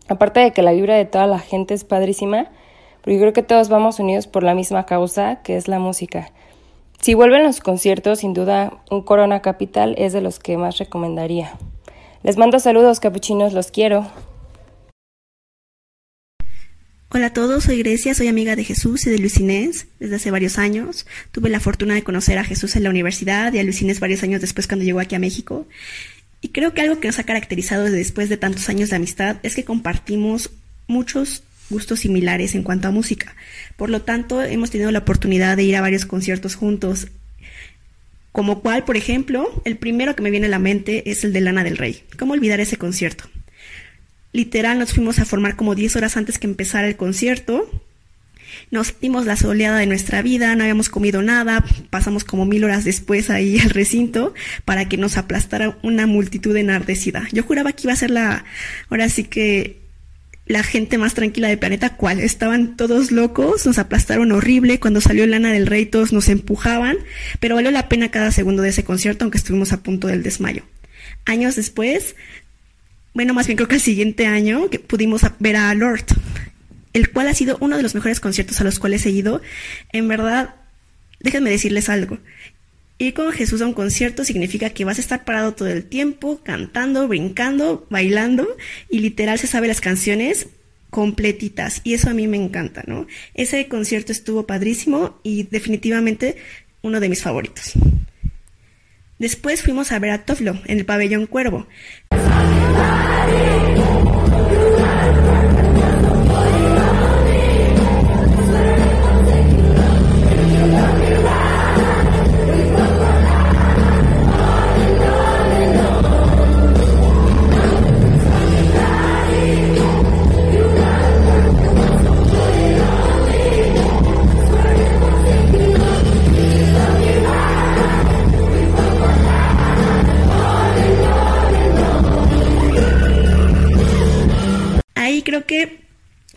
Aparte 0.07 0.39
de 0.39 0.51
que 0.51 0.61
la 0.61 0.71
vibra 0.71 0.95
de 0.95 1.05
toda 1.05 1.27
la 1.27 1.39
gente 1.39 1.73
es 1.73 1.83
padrísima, 1.83 2.47
pero 3.01 3.15
yo 3.15 3.21
creo 3.21 3.33
que 3.33 3.43
todos 3.43 3.69
vamos 3.69 3.99
unidos 3.99 4.27
por 4.27 4.43
la 4.43 4.55
misma 4.55 4.85
causa, 4.85 5.41
que 5.43 5.55
es 5.57 5.67
la 5.67 5.79
música. 5.79 6.31
Si 7.01 7.13
vuelven 7.13 7.43
los 7.43 7.59
conciertos, 7.59 8.19
sin 8.19 8.33
duda, 8.33 8.73
un 8.89 9.03
Corona 9.03 9.41
Capital 9.41 9.93
es 9.97 10.13
de 10.13 10.21
los 10.21 10.39
que 10.39 10.57
más 10.57 10.79
recomendaría. 10.79 11.53
Les 12.23 12.37
mando 12.37 12.59
saludos, 12.59 12.99
capuchinos, 12.99 13.53
los 13.53 13.69
quiero. 13.69 14.07
Hola 17.15 17.27
a 17.27 17.33
todos, 17.33 17.63
soy 17.63 17.77
Grecia, 17.77 18.13
soy 18.13 18.27
amiga 18.27 18.57
de 18.57 18.65
Jesús 18.65 19.07
y 19.07 19.09
de 19.09 19.17
Luis 19.17 19.39
Inés 19.39 19.87
desde 20.01 20.17
hace 20.17 20.31
varios 20.31 20.57
años. 20.57 21.07
Tuve 21.31 21.49
la 21.49 21.61
fortuna 21.61 21.93
de 21.93 22.03
conocer 22.03 22.37
a 22.37 22.43
Jesús 22.43 22.75
en 22.75 22.83
la 22.83 22.89
universidad 22.89 23.53
y 23.53 23.59
a 23.59 23.63
Luis 23.63 23.81
Inés 23.81 24.01
varios 24.01 24.21
años 24.23 24.41
después 24.41 24.67
cuando 24.67 24.83
llegó 24.83 24.99
aquí 24.99 25.15
a 25.15 25.19
México. 25.19 25.65
Y 26.41 26.49
creo 26.49 26.73
que 26.73 26.81
algo 26.81 26.99
que 26.99 27.07
nos 27.07 27.17
ha 27.17 27.23
caracterizado 27.23 27.85
después 27.85 28.27
de 28.27 28.35
tantos 28.35 28.67
años 28.67 28.89
de 28.89 28.97
amistad 28.97 29.37
es 29.43 29.55
que 29.55 29.63
compartimos 29.63 30.49
muchos 30.87 31.43
gustos 31.69 32.01
similares 32.01 32.53
en 32.53 32.63
cuanto 32.63 32.89
a 32.89 32.91
música. 32.91 33.33
Por 33.77 33.89
lo 33.89 34.01
tanto, 34.01 34.43
hemos 34.43 34.69
tenido 34.69 34.91
la 34.91 34.99
oportunidad 34.99 35.55
de 35.55 35.63
ir 35.63 35.77
a 35.77 35.81
varios 35.81 36.05
conciertos 36.05 36.55
juntos 36.55 37.07
como 38.33 38.59
cual, 38.59 38.83
por 38.83 38.97
ejemplo, 38.97 39.61
el 39.63 39.77
primero 39.77 40.17
que 40.17 40.21
me 40.21 40.31
viene 40.31 40.47
a 40.47 40.49
la 40.49 40.59
mente 40.59 41.09
es 41.09 41.23
el 41.23 41.31
de 41.31 41.39
Lana 41.39 41.63
del 41.63 41.77
Rey. 41.77 42.03
¿Cómo 42.19 42.33
olvidar 42.33 42.59
ese 42.59 42.75
concierto? 42.75 43.29
Literal, 44.35 44.77
nos 44.77 44.91
fuimos 44.91 45.17
a 45.19 45.25
formar 45.25 45.55
como 45.55 45.75
10 45.75 45.95
horas 45.95 46.17
antes 46.17 46.39
que 46.39 46.45
empezara 46.45 46.89
el 46.89 46.97
concierto. 46.97 47.71
Nos 48.69 48.99
dimos 48.99 49.25
la 49.25 49.37
soleada 49.37 49.79
de 49.79 49.85
nuestra 49.85 50.21
vida, 50.21 50.53
no 50.55 50.63
habíamos 50.63 50.89
comido 50.89 51.21
nada, 51.21 51.63
pasamos 51.89 52.25
como 52.25 52.45
mil 52.45 52.65
horas 52.65 52.83
después 52.83 53.29
ahí 53.29 53.57
al 53.59 53.69
recinto 53.69 54.33
para 54.65 54.89
que 54.89 54.97
nos 54.97 55.15
aplastara 55.15 55.77
una 55.83 56.05
multitud 56.05 56.53
enardecida. 56.57 57.29
Yo 57.31 57.43
juraba 57.43 57.71
que 57.71 57.83
iba 57.83 57.93
a 57.93 57.95
ser 57.95 58.11
la, 58.11 58.43
ahora 58.89 59.07
sí 59.07 59.23
que 59.23 59.79
la 60.47 60.63
gente 60.63 60.97
más 60.97 61.13
tranquila 61.13 61.47
del 61.47 61.57
planeta, 61.57 61.95
¿cuál? 61.95 62.19
Estaban 62.19 62.75
todos 62.75 63.11
locos, 63.11 63.65
nos 63.65 63.77
aplastaron 63.77 64.33
horrible, 64.33 64.81
cuando 64.81 64.99
salió 64.99 65.25
Lana 65.25 65.53
del 65.53 65.65
Rey 65.65 65.85
todos 65.85 66.11
nos 66.11 66.27
empujaban, 66.27 66.97
pero 67.39 67.55
valió 67.55 67.71
la 67.71 67.87
pena 67.87 68.11
cada 68.11 68.31
segundo 68.31 68.63
de 68.63 68.69
ese 68.69 68.83
concierto, 68.83 69.23
aunque 69.23 69.37
estuvimos 69.37 69.71
a 69.71 69.81
punto 69.81 70.09
del 70.09 70.23
desmayo. 70.23 70.63
Años 71.23 71.55
después, 71.55 72.15
bueno, 73.15 73.33
más 73.33 73.47
bien 73.47 73.55
creo 73.55 73.69
que 73.69 73.75
el 73.75 73.81
siguiente 73.81 74.27
año, 74.27 74.69
que 74.69 74.77
pudimos 74.77 75.21
ver 75.39 75.55
a 75.55 75.73
Lord, 75.73 76.03
el 76.91 77.09
cual 77.11 77.29
ha 77.29 77.33
sido 77.33 77.57
uno 77.61 77.77
de 77.77 77.83
los 77.83 77.95
mejores 77.95 78.19
conciertos 78.19 78.59
a 78.59 78.65
los 78.65 78.77
cuales 78.77 79.05
he 79.05 79.09
ido. 79.09 79.41
En 79.93 80.09
verdad, 80.09 80.55
déjenme 81.21 81.49
decirles 81.49 81.87
algo. 81.87 82.19
Ir 82.97 83.13
con 83.13 83.31
Jesús 83.31 83.61
a 83.61 83.67
un 83.67 83.73
concierto 83.73 84.25
significa 84.25 84.69
que 84.69 84.83
vas 84.83 84.97
a 84.97 85.01
estar 85.01 85.23
parado 85.23 85.53
todo 85.53 85.69
el 85.69 85.85
tiempo, 85.85 86.41
cantando, 86.43 87.07
brincando, 87.07 87.87
bailando, 87.89 88.47
y 88.89 88.99
literal 88.99 89.39
se 89.39 89.47
sabe 89.47 89.69
las 89.69 89.79
canciones 89.79 90.47
completitas, 90.89 91.79
y 91.85 91.93
eso 91.93 92.09
a 92.09 92.13
mí 92.13 92.27
me 92.27 92.37
encanta, 92.37 92.83
¿no? 92.85 93.07
Ese 93.33 93.69
concierto 93.69 94.11
estuvo 94.11 94.45
padrísimo 94.45 95.19
y 95.23 95.43
definitivamente 95.43 96.35
uno 96.81 96.99
de 96.99 97.07
mis 97.07 97.21
favoritos. 97.21 97.73
Después 99.17 99.61
fuimos 99.61 99.91
a 99.91 99.99
ver 99.99 100.11
a 100.11 100.25
Toflo 100.25 100.59
en 100.65 100.79
el 100.79 100.85
pabellón 100.85 101.25
Cuervo. 101.27 101.67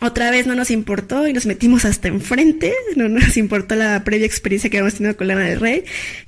Otra 0.08 0.30
vez 0.30 0.46
no 0.46 0.54
nos 0.54 0.70
importó 0.70 1.28
y 1.28 1.32
nos 1.32 1.46
metimos 1.46 1.84
hasta 1.84 2.08
enfrente, 2.08 2.74
no 2.96 3.08
nos 3.08 3.36
importó 3.36 3.74
la 3.76 4.02
previa 4.04 4.26
experiencia 4.26 4.68
que 4.68 4.78
habíamos 4.78 4.94
tenido 4.94 5.16
con 5.16 5.28
Lana 5.28 5.44
del 5.44 5.60
Rey. 5.60 5.84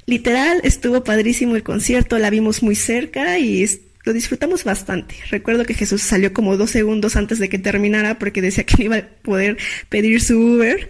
Literal, 0.07 0.61
estuvo 0.63 1.03
padrísimo 1.03 1.57
el 1.57 1.63
concierto, 1.63 2.19
la 2.19 2.31
vimos 2.31 2.63
muy 2.63 2.75
cerca 2.77 3.39
y 3.39 3.67
lo 4.05 4.13
disfrutamos 4.13 4.65
bastante. 4.65 5.17
Recuerdo 5.31 5.65
que 5.65 5.75
Jesús 5.75 6.03
salió 6.03 6.33
como 6.33 6.57
dos 6.57 6.71
segundos 6.71 7.17
antes 7.17 7.39
de 7.39 7.49
que 7.49 7.59
terminara 7.59 8.19
porque 8.19 8.43
decía 8.43 8.65
que 8.65 8.77
no 8.79 8.85
iba 8.85 8.97
a 8.99 9.09
poder 9.23 9.59
pedir 9.89 10.21
su 10.21 10.39
Uber 10.39 10.89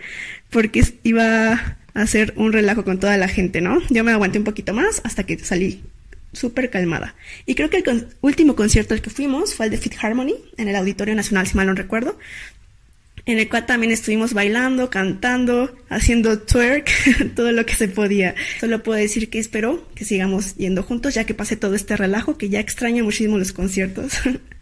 porque 0.51 0.85
iba 1.03 1.53
a 1.53 1.77
hacer 1.95 2.35
un 2.37 2.53
relajo 2.53 2.85
con 2.85 3.01
toda 3.01 3.17
la 3.17 3.29
gente, 3.29 3.61
¿no? 3.61 3.81
Yo 3.89 4.05
me 4.05 4.13
aguanté 4.13 4.39
un 4.39 4.45
poquito 4.45 4.75
más 4.75 5.01
hasta 5.05 5.25
que 5.25 5.39
salí 5.39 5.81
súper 6.33 6.71
calmada. 6.71 7.15
Y 7.47 7.55
creo 7.55 7.71
que 7.71 7.79
el 7.79 8.09
último 8.21 8.55
concierto 8.55 8.95
al 8.95 9.03
que 9.03 9.11
fuimos 9.11 9.55
fue 9.55 9.67
el 9.67 9.73
de 9.73 9.79
Fit 9.79 9.95
Harmony, 10.01 10.35
en 10.57 10.69
el 10.69 10.77
Auditorio 10.77 11.15
Nacional, 11.15 11.47
si 11.47 11.57
mal 11.57 11.67
no 11.67 11.75
recuerdo, 11.75 12.19
en 13.31 13.39
el 13.39 13.49
cual 13.49 13.67
también 13.67 13.93
estuvimos 13.93 14.35
bailando, 14.35 14.91
cantando, 14.91 15.71
haciendo 15.89 16.41
twerk, 16.41 16.91
todo 17.37 17.53
lo 17.53 17.65
que 17.67 17.75
se 17.75 17.89
podía. 17.89 18.35
Solo 18.59 18.83
puedo 18.83 18.99
decir 18.99 19.31
que 19.31 19.39
espero 19.39 19.87
que 19.95 20.05
sigamos 20.05 20.57
yendo 20.57 20.83
juntos, 20.83 21.15
ya 21.15 21.25
que 21.25 21.35
pase 21.35 21.57
todo 21.57 21.75
este 21.75 21.97
relajo, 21.97 22.37
que 22.37 22.49
ya 22.49 22.61
extraña 22.61 23.03
muchísimo 23.03 23.39
los 23.39 23.53
conciertos. 23.53 24.15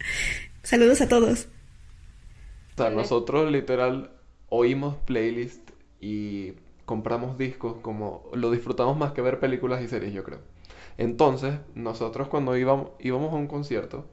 Saludos 0.63 1.01
a 1.01 1.07
todos. 1.07 1.47
O 2.75 2.81
sea, 2.81 2.89
nosotros 2.89 3.51
literal 3.51 4.11
oímos 4.49 4.95
playlist 5.05 5.69
y 5.99 6.53
compramos 6.85 7.37
discos 7.37 7.77
como 7.81 8.29
lo 8.33 8.51
disfrutamos 8.51 8.97
más 8.97 9.11
que 9.11 9.21
ver 9.21 9.39
películas 9.39 9.83
y 9.83 9.87
series, 9.87 10.13
yo 10.13 10.23
creo. 10.23 10.39
Entonces, 10.97 11.55
nosotros 11.75 12.27
cuando 12.27 12.57
íbamos 12.57 12.91
a 12.99 13.35
un 13.35 13.47
concierto, 13.47 14.05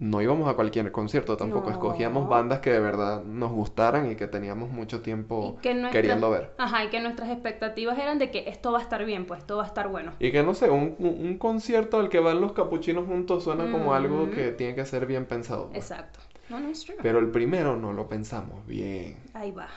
no 0.00 0.20
íbamos 0.22 0.48
a 0.48 0.54
cualquier 0.54 0.90
concierto 0.90 1.36
tampoco, 1.36 1.66
No. 1.68 1.72
escogíamos 1.72 2.28
bandas 2.28 2.58
que 2.60 2.70
de 2.70 2.80
verdad 2.80 3.22
nos 3.22 3.52
gustaran 3.52 4.10
y 4.10 4.16
que 4.16 4.26
teníamos 4.26 4.70
mucho 4.70 5.02
tiempo 5.02 5.58
que 5.62 5.78
queriendo 5.92 6.30
ver. 6.30 6.52
Ajá, 6.58 6.84
y 6.84 6.88
que 6.88 7.00
nuestras 7.00 7.28
expectativas 7.30 7.98
eran 7.98 8.18
de 8.18 8.30
que 8.30 8.48
esto 8.48 8.72
va 8.72 8.78
a 8.78 8.82
estar 8.82 9.04
bien, 9.04 9.26
pues 9.26 9.40
esto 9.40 9.58
va 9.58 9.64
a 9.64 9.66
estar 9.66 9.88
bueno. 9.88 10.12
Y 10.18 10.32
que 10.32 10.42
no 10.42 10.54
sé, 10.54 10.70
un, 10.70 10.96
un- 10.98 11.36
concierto 11.38 12.00
al 12.00 12.08
que 12.08 12.18
van 12.18 12.40
los 12.40 12.52
capuchinos 12.52 13.06
juntos 13.06 13.44
suena 13.44 13.70
como 13.70 13.94
algo 13.94 14.22
Ujú. 14.24 14.30
que 14.32 14.52
tiene 14.52 14.74
que 14.74 14.84
ser 14.86 15.06
bien 15.06 15.26
pensado. 15.26 15.68
pues. 15.68 15.78
Exacto. 15.90 16.18
No, 16.48 16.58
no 16.58 16.68
es 16.70 16.84
true. 16.84 16.96
Pero 17.00 17.20
el 17.20 17.28
primero 17.30 17.76
no 17.76 17.92
lo 17.92 18.08
pensamos 18.08 18.66
bien. 18.66 19.16
Ahí 19.34 19.52
va. 19.52 19.68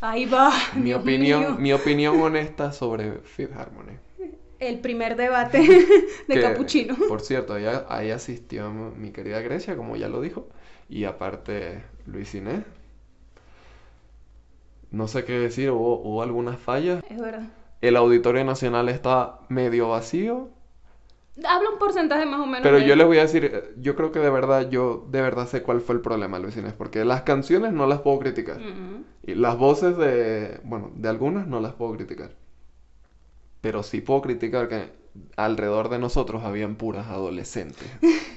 Ahí 0.00 0.24
va. 0.26 0.52
Mi 0.76 0.82
Dios 0.84 1.00
opinión, 1.02 1.40
mío. 1.40 1.56
mi 1.58 1.72
opinión 1.72 2.20
honesta 2.20 2.70
sobre 2.72 3.14
Fifth 3.22 3.56
Harmony. 3.56 3.98
El 4.62 4.78
primer 4.78 5.16
debate 5.16 5.58
de 6.28 6.34
Que, 6.34 6.40
Capuchino. 6.40 6.94
Por 7.08 7.20
cierto, 7.20 7.54
ahí, 7.54 7.64
ahí 7.88 8.10
asistió 8.12 8.70
mi 8.70 9.10
querida 9.10 9.40
Grecia, 9.40 9.76
como 9.76 9.96
ya 9.96 10.08
lo 10.08 10.20
dijo. 10.20 10.48
Y 10.88 11.04
aparte, 11.04 11.82
Luis 12.06 12.32
Inés. 12.34 12.60
No 14.90 15.08
sé 15.08 15.24
qué 15.24 15.38
decir, 15.38 15.70
hubo, 15.70 16.00
hubo 16.00 16.22
algunas 16.22 16.58
fallas. 16.60 17.02
Es 17.08 17.20
verdad. 17.20 17.48
El 17.80 17.96
Auditorio 17.96 18.44
Nacional 18.44 18.88
está 18.88 19.40
medio 19.48 19.88
vacío. 19.88 20.50
Habla 21.44 21.70
un 21.70 21.78
porcentaje 21.78 22.26
más 22.26 22.40
o 22.40 22.46
menos. 22.46 22.60
Pero 22.62 22.76
de- 22.76 22.86
yo 22.86 22.94
les 22.94 23.06
voy 23.06 23.18
a 23.18 23.22
decir, 23.22 23.46
eh, 23.46 23.74
yo 23.78 23.96
creo 23.96 24.12
que 24.12 24.18
de 24.18 24.28
verdad, 24.30 24.68
yo 24.70 25.06
de 25.10 25.22
verdad 25.22 25.48
sé 25.48 25.62
cuál 25.62 25.80
fue 25.80 25.94
el 25.94 26.02
problema, 26.02 26.38
Luis 26.38 26.56
Inés. 26.56 26.74
Porque 26.74 27.04
las 27.06 27.22
canciones 27.22 27.72
no 27.72 27.86
las 27.86 28.00
puedo 28.02 28.18
criticar. 28.18 28.58
Y 29.26 29.34
las 29.34 29.56
voces 29.56 29.96
de, 29.96 30.60
bueno, 30.62 30.92
de 30.94 31.08
algunas 31.08 31.46
no 31.48 31.58
las 31.60 31.72
puedo 31.72 31.94
criticar. 31.96 32.30
Pero 33.62 33.82
sí 33.82 34.02
puedo 34.02 34.20
criticar 34.20 34.68
que 34.68 34.90
alrededor 35.36 35.88
de 35.88 35.98
nosotros 35.98 36.42
habían 36.44 36.76
puras 36.76 37.06
adolescentes. 37.08 37.90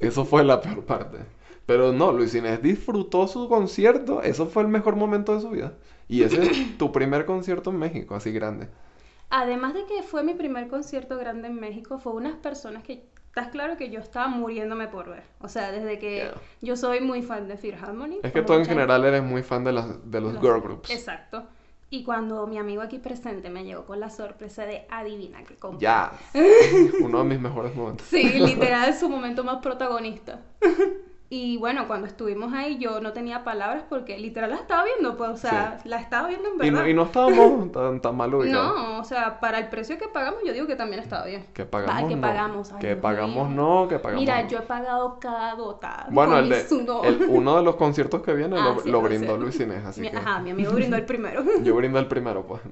Eso 0.00 0.24
fue 0.24 0.44
la 0.44 0.60
peor 0.60 0.84
parte. 0.84 1.18
Pero 1.66 1.92
no, 1.92 2.12
Luis 2.12 2.34
Inés 2.34 2.62
disfrutó 2.62 3.26
su 3.28 3.48
concierto. 3.48 4.22
Eso 4.22 4.46
fue 4.46 4.62
el 4.62 4.68
mejor 4.68 4.96
momento 4.96 5.34
de 5.34 5.40
su 5.42 5.50
vida. 5.50 5.74
Y 6.08 6.22
ese 6.22 6.42
es 6.42 6.78
tu 6.78 6.90
primer 6.92 7.26
concierto 7.26 7.70
en 7.70 7.78
México, 7.78 8.14
así 8.14 8.32
grande. 8.32 8.68
Además 9.28 9.74
de 9.74 9.84
que 9.84 10.02
fue 10.02 10.22
mi 10.22 10.32
primer 10.32 10.68
concierto 10.68 11.18
grande 11.18 11.48
en 11.48 11.60
México, 11.60 11.98
fue 11.98 12.14
unas 12.14 12.36
personas 12.36 12.82
que, 12.82 13.04
estás 13.26 13.48
claro 13.48 13.76
que 13.76 13.90
yo 13.90 14.00
estaba 14.00 14.28
muriéndome 14.28 14.88
por 14.88 15.10
ver. 15.10 15.24
O 15.40 15.48
sea, 15.48 15.70
desde 15.70 15.98
que 15.98 16.14
Yeah. 16.16 16.34
yo 16.62 16.76
soy 16.76 17.00
muy 17.00 17.20
fan 17.20 17.46
de 17.46 17.58
Fear 17.58 17.84
Harmony. 17.84 18.20
Es 18.22 18.32
que 18.32 18.40
tú 18.40 18.54
en 18.54 18.64
general 18.64 19.04
eres 19.04 19.22
muy 19.22 19.42
fan 19.42 19.64
de, 19.64 19.72
las, 19.72 20.10
de 20.10 20.20
los 20.22 20.32
Los- 20.34 20.42
girl 20.42 20.62
groups. 20.62 20.88
Exacto. 20.90 21.44
Y 21.90 22.04
cuando 22.04 22.46
mi 22.46 22.58
amigo 22.58 22.82
aquí 22.82 22.98
presente 22.98 23.48
me 23.48 23.64
llegó 23.64 23.86
con 23.86 23.98
la 23.98 24.10
sorpresa 24.10 24.66
de 24.66 24.86
adivina 24.90 25.42
que 25.44 25.56
compré. 25.56 25.84
Ya. 25.84 26.12
Uno 27.00 27.18
de 27.20 27.24
mis 27.24 27.40
mejores 27.40 27.74
momentos. 27.74 28.06
Sí, 28.06 28.22
literal 28.40 28.94
su 28.98 29.08
momento 29.08 29.42
más 29.42 29.58
protagonista. 29.62 30.42
Y 31.30 31.58
bueno, 31.58 31.86
cuando 31.86 32.06
estuvimos 32.06 32.54
ahí 32.54 32.78
yo 32.78 33.00
no 33.02 33.12
tenía 33.12 33.44
palabras 33.44 33.82
porque 33.86 34.16
literal 34.18 34.48
la 34.48 34.56
estaba 34.56 34.84
viendo, 34.84 35.14
pues, 35.18 35.28
o 35.28 35.36
sea, 35.36 35.78
la 35.84 35.98
estaba 36.00 36.28
viendo 36.28 36.48
en 36.48 36.54
Y 36.54 36.58
verdad. 36.58 36.80
no, 36.84 36.88
y 36.88 36.94
no 36.94 37.02
estábamos 37.02 37.70
tan, 37.72 38.00
tan 38.00 38.16
mal 38.16 38.32
ubicados. 38.34 38.74
No, 38.78 38.98
o 39.00 39.04
sea, 39.04 39.38
para 39.38 39.58
el 39.58 39.68
precio 39.68 39.98
que 39.98 40.08
pagamos, 40.08 40.40
yo 40.46 40.54
digo 40.54 40.66
que 40.66 40.74
también 40.74 41.02
estaba 41.02 41.26
bien. 41.26 41.44
Que 41.52 41.66
pagamos 41.66 41.94
Ay, 41.96 42.08
que 42.08 42.14
no. 42.16 42.22
pagamos. 42.22 42.72
ay, 42.72 42.78
Que 42.80 42.86
Dios 42.88 42.98
pagamos 43.00 43.48
mío. 43.50 43.56
no, 43.56 43.88
que 43.88 43.98
pagamos 43.98 44.20
Mira, 44.22 44.42
no. 44.42 44.48
yo 44.48 44.58
he 44.58 44.62
pagado 44.62 45.18
cada 45.20 45.54
dotada. 45.54 46.06
Bueno, 46.10 46.38
el 46.38 46.48
de 46.48 46.60
el- 46.60 47.26
uno 47.28 47.56
de 47.58 47.62
los 47.62 47.76
conciertos 47.76 48.22
que 48.22 48.32
viene 48.32 48.56
Ah, 48.58 48.72
lo, 48.76 48.80
sí, 48.80 48.90
lo 48.90 49.02
brindó. 49.02 49.36
Luis 49.36 49.60
Inés, 49.60 49.84
así 49.84 50.00
Mi- 50.00 50.10
que 50.10 50.16
Ajá, 50.16 50.38
mi 50.40 50.50
amigo 50.52 50.72
brindó 50.72 50.96
el 50.96 51.04
primero. 51.04 51.44
yo 51.62 51.76
brindo 51.76 51.98
el 51.98 52.06
primero, 52.06 52.46
pues. 52.46 52.62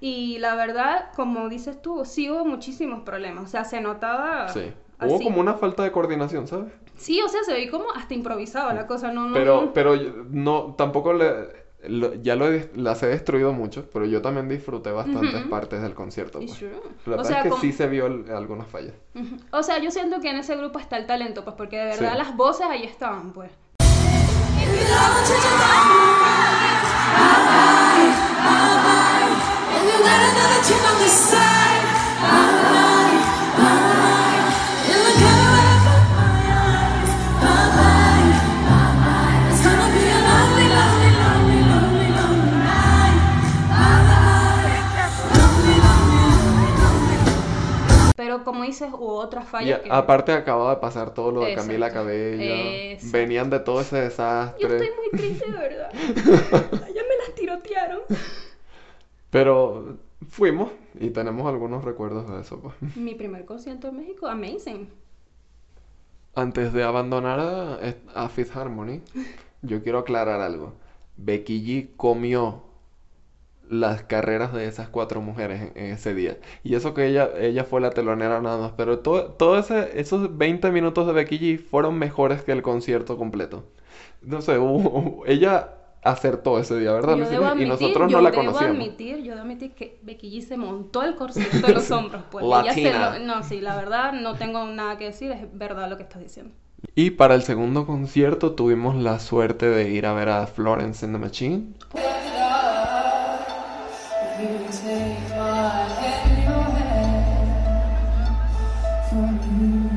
y 0.00 0.38
la 0.38 0.54
verdad, 0.54 1.06
como 1.16 1.48
dices 1.48 1.82
tú, 1.82 2.04
sí 2.04 2.30
hubo 2.30 2.44
muchísimos 2.44 3.00
problemas. 3.00 3.44
O 3.44 3.48
sea, 3.48 3.64
se 3.64 3.80
notaba. 3.80 4.48
Sí. 4.50 4.72
Hubo 5.02 5.14
así. 5.16 5.24
como 5.24 5.40
una 5.40 5.54
falta 5.54 5.82
de 5.82 5.90
coordinación, 5.92 6.46
¿sabes? 6.46 6.72
Sí, 7.00 7.20
o 7.22 7.28
sea, 7.28 7.42
se 7.44 7.52
ve 7.54 7.70
como 7.70 7.90
hasta 7.92 8.12
improvisado 8.14 8.72
la 8.74 8.86
cosa, 8.86 9.10
no, 9.10 9.26
no. 9.26 9.32
Pero, 9.34 9.72
pero 9.72 9.96
no, 10.30 10.74
tampoco 10.76 11.14
le, 11.14 11.30
lo- 11.88 12.12
ya 12.14 12.36
lo 12.36 12.46
he- 12.52 12.70
las 12.76 13.02
he 13.02 13.06
destruido 13.06 13.54
mucho, 13.54 13.88
pero 13.90 14.04
yo 14.04 14.20
también 14.20 14.48
disfruté 14.50 14.90
bastantes 14.92 15.42
partes 15.46 15.80
del 15.80 15.94
concierto. 15.94 16.40
Pues. 16.40 16.52
true. 16.58 16.70
La 17.06 17.14
O 17.14 17.16
verdad 17.16 17.24
sea, 17.24 17.36
es 17.38 17.42
que 17.44 17.48
como- 17.48 17.62
sí 17.62 17.72
se 17.72 17.86
vio 17.88 18.04
el- 18.06 18.30
algunas 18.30 18.66
fallas. 18.68 18.92
O 19.50 19.62
sea, 19.62 19.78
yo 19.78 19.90
siento 19.90 20.20
que 20.20 20.28
en 20.28 20.36
ese 20.36 20.56
grupo 20.56 20.78
está 20.78 20.98
el 20.98 21.06
talento, 21.06 21.42
pues 21.42 21.56
porque 21.56 21.78
de 21.78 21.84
verdad 21.86 22.12
Sí. 22.12 22.18
las 22.18 22.36
voces 22.36 22.66
ahí 22.68 22.84
estaban, 22.84 23.32
pues. 23.32 23.50
Dices, 48.70 48.88
hubo 48.92 49.14
otras 49.14 49.48
fallas 49.48 49.80
que... 49.80 49.90
aparte 49.90 50.32
acababa 50.32 50.74
de 50.74 50.80
pasar 50.80 51.14
todo 51.14 51.30
lo 51.30 51.40
de 51.42 51.54
Camila. 51.54 51.92
Cabello. 51.92 52.42
Exacto. 52.42 53.16
Venían 53.16 53.50
de 53.50 53.60
todo 53.60 53.80
ese 53.80 53.96
Yo 53.96 54.02
desastre. 54.02 54.76
estoy 54.76 54.88
muy 54.96 55.18
triste, 55.18 55.50
de 55.50 55.58
verdad. 55.58 55.92
ya 55.92 57.02
me 57.02 57.16
las 57.18 57.34
tirotearon. 57.36 58.00
Pero 59.30 59.98
fuimos 60.28 60.70
y 60.98 61.10
tenemos 61.10 61.46
algunos 61.46 61.84
recuerdos 61.84 62.28
de 62.30 62.40
eso, 62.40 62.60
pues. 62.60 62.74
Mi 62.96 63.14
primer 63.14 63.44
concierto 63.44 63.88
en 63.88 63.96
México, 63.98 64.26
amazing. 64.26 64.88
Antes 66.34 66.72
de 66.72 66.82
abandonar 66.84 67.40
a, 67.40 67.78
a 68.14 68.28
Fifth 68.28 68.56
Harmony, 68.56 69.02
yo 69.62 69.82
quiero 69.82 69.98
aclarar 69.98 70.40
algo. 70.40 70.74
Becky 71.16 71.60
G 71.64 71.96
comió 71.96 72.69
las 73.70 74.02
carreras 74.02 74.52
de 74.52 74.66
esas 74.66 74.88
cuatro 74.88 75.20
mujeres 75.20 75.62
en, 75.62 75.72
en 75.76 75.92
ese 75.92 76.14
día. 76.14 76.38
Y 76.64 76.74
eso 76.74 76.94
que 76.94 77.06
ella, 77.06 77.30
ella 77.38 77.64
fue 77.64 77.80
la 77.80 77.90
telonera 77.90 78.40
nada 78.40 78.58
más. 78.58 78.72
Pero 78.76 78.98
todo, 79.00 79.32
todo 79.32 79.58
esos 79.58 80.38
20 80.38 80.70
minutos 80.70 81.06
de 81.06 81.12
Becky 81.12 81.38
G 81.38 81.58
fueron 81.60 81.98
mejores 81.98 82.42
que 82.42 82.52
el 82.52 82.62
concierto 82.62 83.16
completo. 83.16 83.64
No 84.22 84.42
sé, 84.42 84.58
hubo- 84.58 85.24
ella 85.26 85.74
acertó 86.02 86.58
ese 86.58 86.78
día, 86.78 86.92
¿verdad, 86.92 87.16
Yo 87.16 87.24
debo 87.28 87.44
Lucina? 87.44 87.52
admitir, 87.52 87.66
Y 87.66 87.68
nosotros 87.70 88.10
yo 88.10 88.16
no 88.16 88.22
la 88.22 88.30
debo 88.30 88.42
conocíamos. 88.42 88.76
admitir, 88.76 89.16
yo 89.22 89.32
debo 89.34 89.42
admitir 89.42 89.74
que 89.74 89.98
Becky 90.02 90.30
G 90.40 90.42
se 90.46 90.56
montó 90.56 91.02
el 91.02 91.14
concierto 91.16 91.66
de 91.66 91.74
los 91.74 91.90
hombros, 91.90 92.22
pues. 92.30 92.46
Latina. 92.46 93.18
lo- 93.18 93.24
no, 93.26 93.42
sí, 93.42 93.60
la 93.60 93.76
verdad, 93.76 94.12
no 94.12 94.36
tengo 94.36 94.64
nada 94.66 94.96
que 94.98 95.06
decir, 95.06 95.30
es 95.32 95.42
verdad 95.56 95.88
lo 95.90 95.96
que 95.96 96.04
estás 96.04 96.22
diciendo. 96.22 96.54
Y 96.94 97.10
para 97.10 97.34
el 97.34 97.42
segundo 97.42 97.84
concierto 97.84 98.54
tuvimos 98.54 98.94
la 98.94 99.18
suerte 99.18 99.66
de 99.66 99.90
ir 99.90 100.06
a 100.06 100.12
ver 100.12 100.28
a 100.28 100.46
Florence 100.46 101.04
and 101.04 101.14
the 101.16 101.18
Machine. 101.18 101.74
take 104.40 105.28
my 105.30 105.84
hand, 106.00 106.30
in 106.32 106.42
your 106.44 106.62
hand 106.62 107.50
for 109.10 109.28
you. 109.60 109.89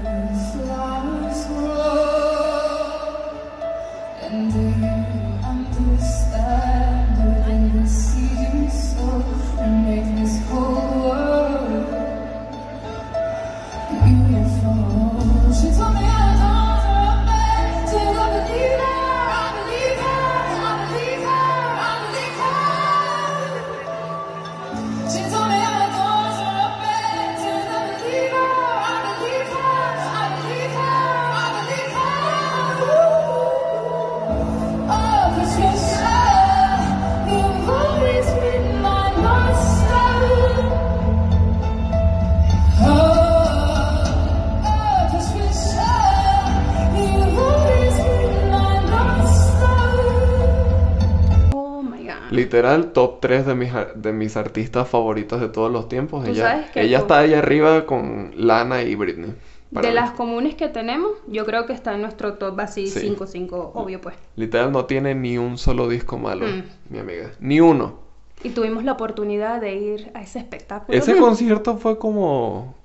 Literal, 52.53 52.91
top 52.93 53.19
3 53.19 53.47
de 53.47 53.55
mis, 53.55 53.71
de 53.95 54.13
mis 54.13 54.37
artistas 54.37 54.87
favoritos 54.87 55.41
de 55.41 55.49
todos 55.49 55.71
los 55.71 55.89
tiempos. 55.89 56.23
Tú 56.23 56.29
Ella, 56.31 56.43
sabes 56.51 56.69
que 56.69 56.81
ella 56.81 56.99
tú- 56.99 57.03
está 57.05 57.19
ahí 57.19 57.33
arriba 57.33 57.87
con 57.87 58.31
Lana 58.35 58.83
y 58.83 58.93
Britney. 58.93 59.33
De 59.71 59.87
mí. 59.87 59.91
las 59.95 60.11
comunes 60.11 60.53
que 60.53 60.67
tenemos, 60.67 61.13
yo 61.27 61.47
creo 61.47 61.65
que 61.65 61.73
está 61.73 61.95
en 61.95 62.01
nuestro 62.03 62.35
top 62.35 62.59
así 62.59 62.85
Sí. 62.85 62.99
5-5, 63.17 63.71
obvio 63.73 63.99
pues. 64.01 64.15
Literal, 64.35 64.71
no 64.71 64.85
tiene 64.85 65.15
ni 65.15 65.39
un 65.39 65.57
solo 65.57 65.89
disco 65.89 66.19
malo, 66.19 66.45
Mm. 66.45 66.61
mi 66.93 66.99
amiga. 66.99 67.31
Ni 67.39 67.59
uno. 67.59 67.95
Y 68.43 68.49
tuvimos 68.49 68.83
la 68.83 68.91
oportunidad 68.91 69.59
de 69.59 69.73
ir 69.73 70.11
a 70.13 70.21
ese 70.21 70.37
espectáculo. 70.37 70.95
Ese 70.95 71.15
concierto 71.17 71.77
fue 71.77 71.97
como... 71.97 72.75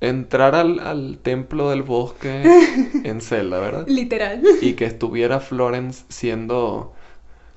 entrar 0.00 0.54
al, 0.54 0.80
al 0.80 1.18
templo 1.22 1.68
del 1.68 1.82
bosque 1.82 2.42
en 3.04 3.20
Zelda, 3.20 3.58
¿verdad? 3.60 3.84
Literal. 3.86 4.42
Y 4.62 4.72
que 4.74 4.86
estuviera 4.86 5.40
Florence 5.40 6.04
siendo 6.08 6.94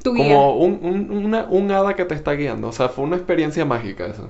Tu 0.08 0.14
guía. 0.14 0.24
como 0.36 0.58
un, 0.58 0.80
un, 0.84 1.26
una- 1.26 1.46
un 1.50 1.72
hada 1.72 1.96
que 1.96 2.06
te 2.06 2.16
está 2.16 2.32
guiando. 2.34 2.68
O 2.70 2.72
sea, 2.72 2.90
fue 2.90 3.04
una 3.06 3.16
experiencia 3.18 3.66
mágica 3.66 4.06
eso. 4.06 4.30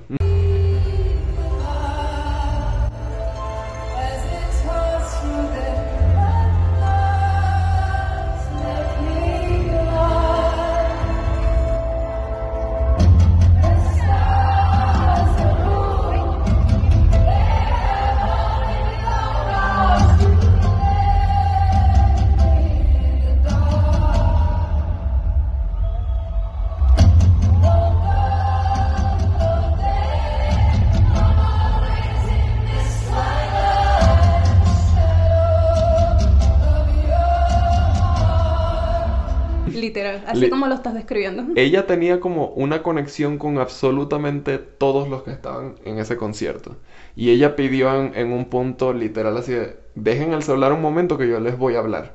Así 40.42 40.50
como 40.50 40.66
lo 40.66 40.74
estás 40.74 40.94
describiendo. 40.94 41.44
Ella 41.56 41.86
tenía 41.86 42.20
como 42.20 42.48
una 42.48 42.82
conexión 42.82 43.38
con 43.38 43.58
absolutamente 43.58 44.58
todos 44.58 45.08
los 45.08 45.22
que 45.22 45.30
estaban 45.32 45.74
en 45.84 45.98
ese 45.98 46.16
concierto. 46.16 46.76
Y 47.16 47.30
ella 47.30 47.56
pidió 47.56 47.94
en, 47.94 48.14
en 48.14 48.32
un 48.32 48.46
punto 48.46 48.92
literal 48.92 49.36
así 49.36 49.52
de, 49.52 49.76
dejen 49.94 50.32
el 50.32 50.42
celular 50.42 50.72
un 50.72 50.82
momento 50.82 51.18
que 51.18 51.28
yo 51.28 51.40
les 51.40 51.58
voy 51.58 51.74
a 51.74 51.80
hablar. 51.80 52.14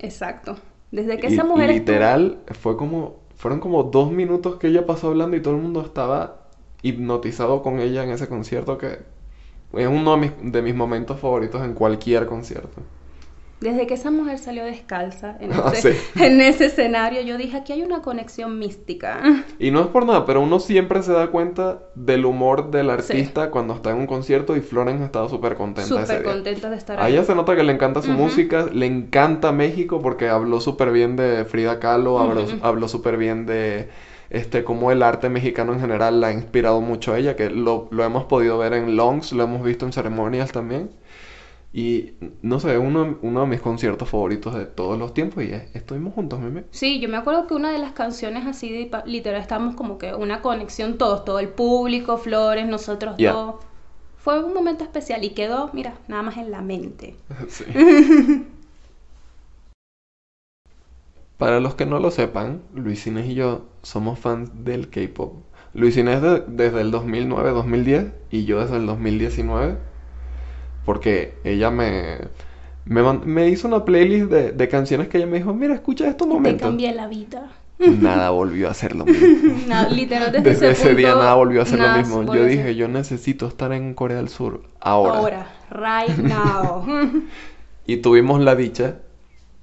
Exacto. 0.00 0.56
Desde 0.90 1.18
que 1.18 1.28
Y 1.28 1.34
esa 1.34 1.44
mujer 1.44 1.70
estuvo- 1.70 1.78
literal 1.78 2.38
fue 2.58 2.76
como, 2.76 3.16
fueron 3.36 3.60
como 3.60 3.84
dos 3.84 4.10
minutos 4.10 4.56
que 4.56 4.68
ella 4.68 4.86
pasó 4.86 5.08
hablando 5.08 5.36
y 5.36 5.42
todo 5.42 5.54
el 5.54 5.62
mundo 5.62 5.82
estaba 5.82 6.48
hipnotizado 6.82 7.62
con 7.62 7.78
ella 7.80 8.02
en 8.02 8.10
ese 8.10 8.28
concierto 8.28 8.78
que 8.78 8.98
es 9.74 9.86
uno 9.88 10.12
de 10.12 10.18
mis, 10.18 10.52
de 10.52 10.62
mis 10.62 10.74
momentos 10.74 11.20
favoritos 11.20 11.62
en 11.64 11.74
cualquier 11.74 12.26
concierto. 12.26 12.80
Desde 13.60 13.86
que 13.86 13.94
esa 13.94 14.10
mujer 14.10 14.38
salió 14.38 14.64
descalza 14.64 15.36
en 15.38 15.52
Ah, 15.52 15.70
ese, 15.74 15.92
sí. 15.92 15.98
en 16.24 16.40
ese 16.40 16.66
escenario, 16.66 17.20
yo 17.20 17.36
dije, 17.36 17.58
aquí 17.58 17.72
hay 17.74 17.82
una 17.82 18.00
conexión 18.00 18.58
mística. 18.58 19.20
Y 19.58 19.70
no 19.70 19.80
es 19.82 19.86
por 19.88 20.06
nada, 20.06 20.24
pero 20.24 20.40
uno 20.40 20.60
siempre 20.60 21.02
se 21.02 21.12
da 21.12 21.26
cuenta 21.28 21.80
del 21.94 22.24
humor 22.24 22.70
del 22.70 22.88
artista 22.88 23.50
cuando 23.50 23.74
está 23.74 23.90
en 23.90 23.98
un 23.98 24.06
concierto 24.06 24.56
y 24.56 24.60
Florence 24.62 25.04
estaba 25.04 25.28
súper 25.28 25.56
contenta 25.56 26.00
Súper 26.06 26.22
contenta 26.22 26.70
de 26.70 26.76
estar 26.76 26.98
A 26.98 27.04
ahí. 27.04 27.12
ella 27.12 27.24
se 27.24 27.34
nota 27.34 27.54
que 27.54 27.62
le 27.62 27.72
encanta 27.72 28.00
su 28.00 28.12
música, 28.12 28.66
le 28.72 28.86
encanta 28.86 29.52
México 29.52 30.00
porque 30.00 30.28
habló 30.28 30.60
súper 30.60 30.90
bien 30.90 31.16
de 31.16 31.44
Frida 31.44 31.78
Kahlo, 31.80 32.18
habló 32.62 32.88
súper 32.88 33.18
bien 33.18 33.44
de 33.46 33.88
este 34.30 34.62
cómo 34.64 34.92
el 34.92 35.02
arte 35.02 35.28
mexicano 35.28 35.72
en 35.74 35.80
general 35.80 36.20
la 36.20 36.28
ha 36.28 36.32
inspirado 36.32 36.80
mucho 36.80 37.12
a 37.12 37.18
ella, 37.18 37.36
que 37.36 37.50
lo, 37.50 37.88
lo 37.90 38.04
hemos 38.04 38.24
podido 38.24 38.58
ver 38.58 38.72
en 38.74 38.96
longs, 38.96 39.32
lo 39.32 39.42
hemos 39.42 39.62
visto 39.64 39.84
en 39.86 39.92
ceremonias 39.92 40.52
también. 40.52 40.90
Y 41.72 42.14
no 42.42 42.58
sé, 42.60 42.78
uno, 42.78 43.18
uno 43.22 43.40
de 43.42 43.46
mis 43.46 43.60
conciertos 43.60 44.08
favoritos 44.08 44.54
de 44.54 44.66
todos 44.66 44.98
los 44.98 45.14
tiempos 45.14 45.44
y 45.44 45.52
es 45.52 45.74
Estuvimos 45.74 46.14
juntos, 46.14 46.40
meme. 46.40 46.64
Sí, 46.70 47.00
yo 47.00 47.08
me 47.08 47.16
acuerdo 47.16 47.46
que 47.46 47.54
una 47.54 47.70
de 47.72 47.78
las 47.78 47.92
canciones 47.92 48.46
así, 48.46 48.70
de, 48.72 48.90
literal, 49.06 49.40
estábamos 49.40 49.76
como 49.76 49.98
que 49.98 50.14
una 50.14 50.42
conexión 50.42 50.98
todos, 50.98 51.24
todo 51.24 51.38
el 51.38 51.48
público, 51.48 52.18
Flores, 52.18 52.66
nosotros 52.66 53.16
dos. 53.18 53.56
Fue 54.18 54.42
un 54.44 54.52
momento 54.52 54.84
especial 54.84 55.24
y 55.24 55.30
quedó, 55.30 55.70
mira, 55.72 55.94
nada 56.08 56.22
más 56.22 56.36
en 56.36 56.50
la 56.50 56.60
mente. 56.60 57.16
Sí. 57.48 57.64
Para 61.38 61.58
los 61.60 61.74
que 61.74 61.86
no 61.86 61.98
lo 61.98 62.10
sepan, 62.10 62.62
Luis 62.74 63.06
Inés 63.06 63.26
y 63.28 63.34
yo 63.34 63.64
somos 63.82 64.18
fans 64.18 64.50
del 64.64 64.90
K-pop. 64.90 65.42
Luis 65.74 65.96
Inés 65.96 66.20
de- 66.22 66.44
desde 66.46 66.80
el 66.82 66.90
2009-2010 66.92 68.12
y 68.30 68.44
yo 68.44 68.60
desde 68.60 68.76
el 68.76 68.86
2019. 68.86 69.78
Porque 70.84 71.34
ella 71.44 71.70
me, 71.70 72.18
me, 72.84 73.02
me 73.24 73.48
hizo 73.48 73.68
una 73.68 73.84
playlist 73.84 74.30
de, 74.30 74.52
de 74.52 74.68
canciones 74.68 75.08
que 75.08 75.18
ella 75.18 75.26
me 75.26 75.38
dijo, 75.38 75.52
mira, 75.54 75.74
escucha 75.74 76.08
esto 76.08 76.24
un 76.24 76.42
Te 76.42 76.56
cambié 76.56 76.94
la 76.94 77.06
vida. 77.08 77.50
Nada 77.78 78.28
volvió 78.30 78.68
a 78.68 78.74
ser 78.74 78.94
lo 78.94 79.06
mismo. 79.06 79.26
Literal, 79.90 80.32
desde, 80.32 80.50
Desde 80.50 80.70
ese 80.70 80.94
día 80.94 81.14
nada 81.14 81.34
volvió 81.34 81.62
a 81.62 81.66
ser 81.66 81.78
lo 81.78 81.96
mismo. 81.96 82.34
Yo 82.34 82.44
dije, 82.44 82.62
ser- 82.64 82.74
yo 82.74 82.88
necesito 82.88 83.46
estar 83.46 83.72
en 83.72 83.94
Corea 83.94 84.18
del 84.18 84.28
Sur 84.28 84.64
ahora. 84.80 85.18
Ahora, 85.18 85.46
right 85.70 86.18
now. 86.18 86.84
Y 87.86 87.96
tuvimos 87.96 88.40
la 88.40 88.54
dicha 88.54 88.98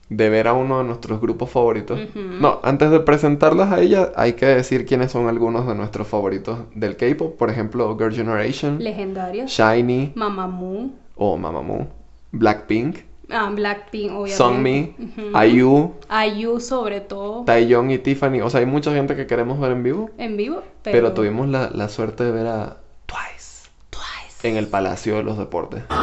de 0.10 0.30
ver 0.30 0.48
a 0.48 0.54
uno 0.54 0.80
de 0.80 0.84
nuestros 0.86 1.22
grupos 1.22 1.50
favoritos. 1.50 2.00
No, 2.16 2.60
antes 2.64 2.90
de 2.92 3.00
presentarlas 3.02 3.72
a 3.72 3.80
ella, 3.82 4.12
hay 4.16 4.34
que 4.34 4.46
decir 4.48 4.86
quiénes 4.86 5.12
son 5.12 5.28
algunos 5.30 5.68
de 5.68 5.76
nuestros 5.76 6.08
favoritos 6.08 6.60
del 6.76 6.98
K-pop. 6.98 7.38
Por 7.38 7.50
ejemplo, 7.50 7.96
Girl 7.98 8.14
Generation, 8.14 8.84
Legendarios. 8.84 9.52
Shiny 9.52 10.12
Mamamoo. 10.16 10.90
O 11.18 11.38
Mamamoo, 11.38 11.88
Blackpink, 12.32 13.00
Ah, 13.30 13.50
Blackpink, 13.54 14.12
obviamente. 14.14 14.38
Sunmi, 14.38 14.96
Ujú. 15.00 15.38
IU, 15.44 15.96
IU 16.34 16.60
sobre 16.62 17.02
todo. 17.02 17.44
Taeyong 17.44 17.92
y 17.92 17.98
Tiffany. 17.98 18.40
O 18.42 18.50
sea, 18.50 18.62
hay 18.62 18.66
mucha 18.66 18.94
gente 18.94 19.18
que 19.18 19.28
queremos 19.28 19.60
ver 19.60 19.74
en 19.74 19.84
vivo, 19.84 20.10
En 20.18 20.38
vivo, 20.38 20.64
pero, 20.82 20.98
pero... 21.10 21.14
tuvimos 21.14 21.50
la, 21.50 21.70
la 21.70 21.90
suerte 21.90 22.24
de 22.24 22.32
ver 22.32 22.48
a 22.48 22.78
Twice 23.06 23.70
Twice. 23.90 24.48
en 24.48 24.56
el 24.56 24.68
Palacio 24.68 25.18
de 25.18 25.24
los 25.24 25.38
Deportes. 25.38 25.84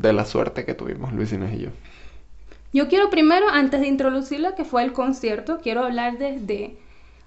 de 0.00 0.12
la 0.12 0.24
suerte 0.24 0.64
que 0.64 0.74
tuvimos 0.74 1.12
Luis 1.12 1.32
Inés 1.32 1.54
y 1.54 1.58
yo. 1.64 1.70
Yo 2.72 2.88
quiero 2.88 3.10
primero, 3.10 3.48
antes 3.48 3.80
de 3.80 3.86
introducir 3.88 4.40
lo 4.40 4.54
que 4.54 4.64
fue 4.64 4.82
el 4.82 4.92
concierto, 4.92 5.58
quiero 5.62 5.84
hablar 5.84 6.18
de, 6.18 6.38
de- 6.40 6.78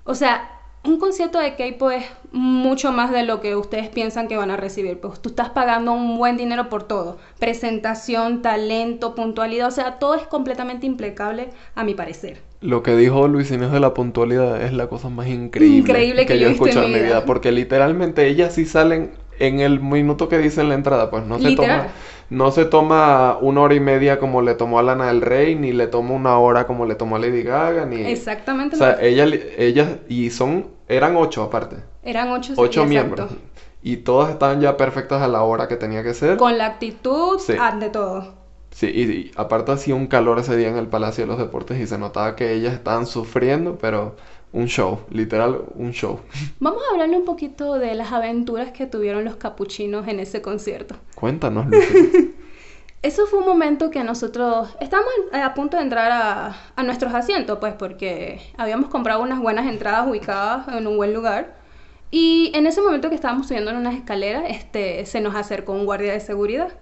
o 0.04 0.16
sea, 0.16 0.50
un 0.84 1.00
concierto 1.00 1.40
de 1.40 1.56
K-pop 1.56 1.92
es 1.92 2.06
mucho 2.32 2.92
más 2.92 3.12
de 3.12 3.24
lo 3.24 3.40
que 3.42 3.56
ustedes 3.56 3.90
piensan 3.90 4.28
que 4.28 4.38
van 4.38 4.50
a 4.52 4.58
recibir. 4.58 5.00
Pues 5.00 5.22
tú 5.22 5.30
estás 5.30 5.50
pagando 5.50 5.92
un 5.94 6.18
buen 6.18 6.38
dinero 6.38 6.70
por 6.70 6.84
todo. 6.84 7.20
Presentación, 7.40 8.42
talento, 8.42 9.14
puntualidad, 9.16 9.68
o 9.68 9.72
sea, 9.72 10.00
todo 10.00 10.16
es 10.16 10.24
completamente 10.28 10.86
impecable 10.88 11.50
a 11.76 11.84
mi 11.84 11.94
parecer. 11.94 12.42
Lo 12.62 12.84
que 12.84 12.96
dijo 12.96 13.28
Luis 13.28 13.52
Inés 13.52 13.72
de 13.72 13.80
la 13.80 13.94
puntualidad 13.94 14.62
es 14.64 14.72
la 14.74 14.88
cosa 14.88 15.10
más 15.10 15.28
increíble, 15.28 15.78
Increíble 15.80 16.26
que 16.26 16.38
yo 16.38 16.44
yo 16.44 16.48
he 16.48 16.52
escuchado 16.52 16.86
en 16.86 16.94
mi 16.94 17.00
vida. 17.02 17.26
Porque 17.26 17.52
literalmente 17.52 18.28
ellas 18.28 18.54
sí 18.56 18.66
salen 18.66 19.12
en 19.40 19.60
el 19.60 19.80
minuto 19.80 20.30
que 20.30 20.38
dice 20.38 20.62
en 20.62 20.70
la 20.70 20.76
entrada. 20.76 21.10
Pues 21.10 21.26
no 21.26 21.40
se 21.40 21.56
toma, 21.56 21.88
no 22.30 22.52
se 22.52 22.66
toma 22.66 23.38
una 23.42 23.62
hora 23.62 23.74
y 23.76 23.80
media 23.80 24.20
como 24.20 24.42
le 24.42 24.56
tomó 24.56 24.80
a 24.80 24.84
Lana 24.84 25.08
del 25.08 25.22
Rey, 25.22 25.56
ni 25.56 25.72
le 25.74 25.88
toma 25.88 26.14
una 26.14 26.38
hora 26.40 26.68
como 26.68 26.86
le 26.86 26.96
tomó 26.96 27.16
a 27.16 27.20
Lady 27.20 27.44
Gaga, 27.44 27.86
ni... 27.86 28.02
Exactamente. 28.06 28.76
O 28.76 28.80
sea, 28.80 28.98
ella, 29.02 29.26
ellas, 29.58 29.98
y 30.08 30.30
son, 30.30 30.68
eran 30.88 31.16
ocho 31.18 31.44
aparte, 31.44 31.78
eran 32.04 32.30
ocho, 32.30 32.54
ocho 32.56 32.84
exacto. 32.84 32.86
miembros. 32.86 33.32
Y 33.84 33.98
todas 33.98 34.30
estaban 34.30 34.62
ya 34.62 34.78
perfectas 34.78 35.22
a 35.22 35.28
la 35.28 35.42
hora 35.44 35.68
que 35.68 35.76
tenía 35.76 36.04
que 36.04 36.14
ser. 36.14 36.38
Con 36.38 36.58
la 36.58 36.68
actitud, 36.68 37.40
Sí. 37.40 37.54
ante 37.58 37.90
todo. 37.90 38.36
Sí, 38.72 38.88
y, 38.88 39.02
y 39.12 39.32
aparte 39.36 39.72
hacía 39.74 39.96
un 39.96 40.08
calor 40.08 40.40
ese 40.40 40.56
día 40.56 40.70
en 40.70 40.78
el 40.78 40.88
Palacio 40.88 41.24
de 41.26 41.28
los 41.28 41.38
Deportes 41.40 41.80
y 41.80 41.88
se 41.88 41.98
notaba 41.98 42.36
que 42.36 42.54
ellas 42.54 42.74
estaban 42.74 43.06
sufriendo, 43.06 43.78
pero 43.78 44.16
un 44.54 44.68
show, 44.68 45.02
literal, 45.10 45.62
un 45.76 45.92
show. 45.92 46.20
Vamos 46.60 46.82
a 46.84 46.94
hablarle 46.94 47.18
un 47.18 47.26
poquito 47.26 47.80
de 47.80 47.96
las 47.96 48.12
aventuras 48.12 48.72
que 48.72 48.86
tuvieron 48.86 49.24
los 49.24 49.38
capuchinos 49.38 50.08
en 50.08 50.20
ese 50.20 50.42
concierto. 50.42 50.96
Cuéntanos. 51.16 51.68
Eso 53.02 53.26
fue 53.26 53.40
un 53.40 53.46
momento 53.46 53.90
que 53.90 54.04
nosotros 54.04 54.70
estábamos 54.80 55.12
a 55.34 55.54
punto 55.56 55.78
de 55.78 55.84
entrar 55.84 56.12
a, 56.12 56.56
a 56.76 56.84
nuestros 56.84 57.14
asientos, 57.14 57.58
pues 57.60 57.74
porque 57.74 58.40
habíamos 58.58 58.90
comprado 58.90 59.24
unas 59.24 59.40
buenas 59.40 59.68
entradas 59.68 60.08
ubicadas 60.08 60.68
en 60.68 60.86
un 60.86 60.98
buen 60.98 61.14
lugar. 61.14 61.56
Y 62.12 62.52
en 62.54 62.68
ese 62.68 62.82
momento 62.82 63.10
que 63.10 63.16
estábamos 63.16 63.48
subiendo 63.48 63.72
en 63.72 63.78
unas 63.78 63.96
escaleras, 63.96 64.44
este, 64.50 65.06
se 65.06 65.22
nos 65.22 65.34
acercó 65.34 65.72
un 65.72 65.86
guardia 65.86 66.14
de 66.14 66.20
seguridad. 66.20 66.74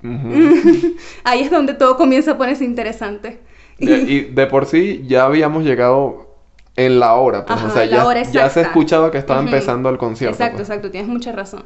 Ahí 1.24 1.40
es 1.42 1.50
donde 1.50 1.74
todo 1.74 1.96
comienza 1.96 2.32
a 2.32 2.38
ponerse 2.38 2.64
interesante. 2.64 3.40
Y 3.78 4.20
de 4.20 4.46
por 4.46 4.66
sí 4.66 5.04
ya 5.06 5.24
habíamos 5.24 5.64
llegado 5.64 6.29
en 6.86 7.00
la 7.00 7.14
hora, 7.14 7.44
pues, 7.44 7.58
Ajá, 7.58 7.68
o 7.68 7.70
sea, 7.70 7.84
la 7.84 7.96
ya, 7.96 8.06
hora 8.06 8.22
ya 8.22 8.48
se 8.50 8.62
escuchaba 8.62 9.10
que 9.10 9.18
estaba 9.18 9.40
empezando 9.40 9.88
el 9.88 9.98
concierto. 9.98 10.34
Exacto, 10.34 10.58
pues. 10.58 10.68
exacto, 10.68 10.90
tienes 10.90 11.08
mucha 11.08 11.32
razón. 11.32 11.64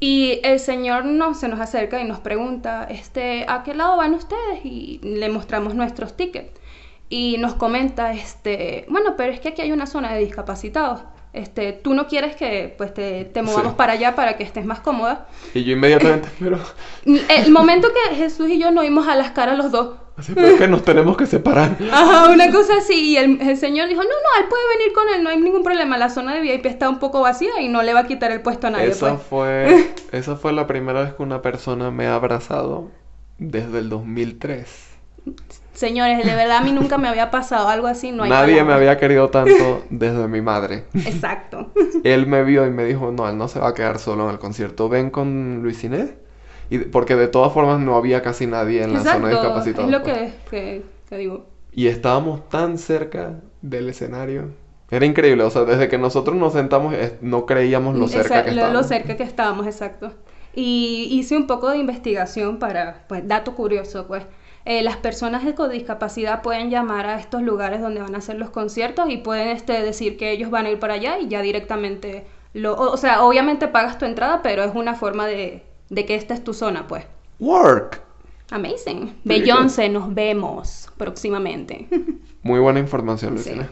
Y 0.00 0.40
el 0.42 0.58
señor 0.58 1.04
no, 1.04 1.34
se 1.34 1.48
nos 1.48 1.60
acerca 1.60 2.00
y 2.00 2.04
nos 2.04 2.18
pregunta, 2.18 2.86
este, 2.90 3.46
¿a 3.48 3.62
qué 3.62 3.74
lado 3.74 3.96
van 3.96 4.14
ustedes? 4.14 4.64
Y 4.64 5.00
le 5.02 5.28
mostramos 5.28 5.74
nuestros 5.74 6.16
tickets. 6.16 6.60
Y 7.08 7.36
nos 7.38 7.54
comenta, 7.54 8.12
este, 8.12 8.86
bueno, 8.88 9.14
pero 9.16 9.32
es 9.32 9.40
que 9.40 9.48
aquí 9.48 9.62
hay 9.62 9.72
una 9.72 9.86
zona 9.86 10.12
de 10.14 10.20
discapacitados. 10.20 11.02
Este, 11.32 11.72
tú 11.72 11.94
no 11.94 12.06
quieres 12.06 12.36
que 12.36 12.72
pues 12.78 12.94
te, 12.94 13.24
te 13.24 13.42
movamos 13.42 13.72
Sí. 13.72 13.76
para 13.76 13.94
allá 13.94 14.14
para 14.14 14.36
que 14.36 14.44
estés 14.44 14.64
más 14.64 14.80
cómoda. 14.80 15.26
Y 15.52 15.64
yo 15.64 15.72
inmediatamente, 15.72 16.28
pero, 16.38 16.60
El 17.04 17.50
momento 17.50 17.88
que 17.92 18.14
Jesús 18.14 18.48
y 18.48 18.58
yo 18.60 18.70
nos 18.70 18.84
vimos 18.84 19.08
a 19.08 19.16
las 19.16 19.32
caras 19.32 19.58
los 19.58 19.72
dos, 19.72 19.96
así, 20.16 20.32
pero 20.32 20.46
es 20.46 20.54
que 20.54 20.68
nos 20.68 20.84
tenemos 20.84 21.16
que 21.16 21.26
separar. 21.26 21.76
Ajá, 21.90 22.30
una 22.30 22.52
cosa 22.52 22.78
así. 22.78 22.94
Y 23.10 23.16
el, 23.16 23.40
el 23.40 23.56
señor 23.56 23.88
dijo, 23.88 24.02
no, 24.02 24.08
no, 24.08 24.42
él 24.42 24.48
puede 24.48 24.62
venir 24.78 24.92
con 24.94 25.08
él, 25.12 25.24
no 25.24 25.30
hay 25.30 25.40
ningún 25.40 25.64
problema. 25.64 25.98
La 25.98 26.08
zona 26.08 26.34
de 26.34 26.40
VIP 26.40 26.66
está 26.66 26.88
un 26.88 27.00
poco 27.00 27.20
vacía 27.20 27.60
y 27.60 27.68
no 27.68 27.82
le 27.82 27.94
va 27.94 28.00
a 28.00 28.06
quitar 28.06 28.30
el 28.30 28.40
puesto 28.40 28.68
a 28.68 28.70
nadie. 28.70 28.90
Esa 28.90 29.16
pues". 29.16 29.22
fue, 29.28 29.94
esa 30.12 30.36
fue 30.36 30.52
la 30.52 30.68
primera 30.68 31.02
vez 31.02 31.14
que 31.14 31.22
una 31.24 31.42
persona 31.42 31.90
me 31.90 32.06
ha 32.06 32.14
abrazado 32.14 32.90
desde 33.38 33.80
el 33.80 33.88
2003. 33.88 34.90
Señores, 35.74 36.24
de 36.24 36.34
verdad 36.34 36.58
a 36.58 36.60
mí 36.62 36.72
nunca 36.72 36.98
me 36.98 37.08
había 37.08 37.30
pasado 37.30 37.68
algo 37.68 37.86
así, 37.88 38.12
no 38.12 38.22
hay 38.22 38.30
Nadie 38.30 38.62
me 38.64 38.72
había 38.72 38.96
querido 38.96 39.28
tanto 39.30 39.84
desde 39.90 40.28
mi 40.28 40.40
madre. 40.40 40.84
Exacto. 40.94 41.72
Él 42.04 42.26
me 42.26 42.44
vio 42.44 42.64
y 42.66 42.70
me 42.70 42.84
dijo, 42.84 43.10
no, 43.10 43.28
él 43.28 43.36
no 43.36 43.48
se 43.48 43.58
va 43.58 43.68
a 43.68 43.74
quedar 43.74 43.98
solo 43.98 44.24
en 44.24 44.30
el 44.30 44.38
concierto, 44.38 44.88
ven 44.88 45.10
con 45.10 45.62
Luis 45.62 45.82
Inés. 45.84 46.14
Y 46.70 46.78
porque 46.78 47.16
de 47.16 47.28
todas 47.28 47.52
formas 47.52 47.80
no 47.80 47.96
había 47.96 48.22
casi 48.22 48.46
nadie 48.46 48.82
en 48.82 48.92
la 48.94 49.00
zona 49.02 49.28
discapacitados. 49.28 49.86
es 49.86 49.90
lo 49.98 50.02
pues. 50.02 50.14
que, 50.16 50.32
que, 50.50 50.82
que 51.08 51.16
digo. 51.18 51.46
Y 51.72 51.88
estábamos 51.88 52.48
tan 52.48 52.78
cerca 52.78 53.40
del 53.60 53.88
escenario. 53.88 54.50
Era 54.90 55.06
increíble, 55.06 55.42
o 55.42 55.50
sea, 55.50 55.64
desde 55.64 55.88
que 55.88 55.98
nosotros 55.98 56.36
nos 56.36 56.52
sentamos 56.52 56.94
no 57.20 57.46
creíamos 57.46 57.96
lo 57.96 58.06
cerca 58.06 58.36
Esa- 58.36 58.44
que 58.44 58.50
lo- 58.52 58.56
estábamos. 58.58 58.82
Lo 58.82 58.88
cerca 58.88 59.16
que 59.16 59.22
estábamos, 59.24 59.66
exacto. 59.66 60.12
Y 60.54 61.08
hice 61.10 61.36
un 61.36 61.48
poco 61.48 61.68
de 61.70 61.78
investigación 61.78 62.58
para, 62.60 63.04
pues, 63.08 63.26
dato 63.26 63.56
curioso, 63.56 64.06
pues. 64.06 64.22
Eh, 64.64 64.82
las 64.82 64.96
personas 64.96 65.44
con 65.54 65.70
discapacidad 65.70 66.42
pueden 66.42 66.70
llamar 66.70 67.06
a 67.06 67.18
estos 67.18 67.42
lugares 67.42 67.80
donde 67.80 68.00
van 68.00 68.14
a 68.14 68.18
hacer 68.18 68.36
los 68.36 68.50
conciertos 68.50 69.10
y 69.10 69.18
pueden 69.18 69.48
este, 69.48 69.82
decir 69.82 70.16
que 70.16 70.30
ellos 70.32 70.50
van 70.50 70.66
a 70.66 70.70
ir 70.70 70.78
para 70.78 70.94
allá 70.94 71.18
y 71.18 71.28
ya 71.28 71.42
directamente 71.42 72.26
lo... 72.54 72.74
O, 72.74 72.92
o 72.92 72.96
sea, 72.96 73.22
obviamente 73.24 73.68
pagas 73.68 73.98
tu 73.98 74.04
entrada, 74.06 74.42
pero 74.42 74.64
es 74.64 74.74
una 74.74 74.94
forma 74.94 75.26
de, 75.26 75.64
de 75.90 76.06
que 76.06 76.14
esta 76.14 76.34
es 76.34 76.42
tu 76.44 76.54
zona, 76.54 76.86
pues. 76.86 77.06
Work. 77.38 78.02
Amazing. 78.50 79.20
Beyoncé, 79.24 79.88
nos 79.88 80.14
vemos 80.14 80.88
próximamente. 80.96 81.88
Muy 82.42 82.60
buena 82.60 82.80
información, 82.80 83.34
Sí. 83.34 83.34
Luisines. 83.36 83.70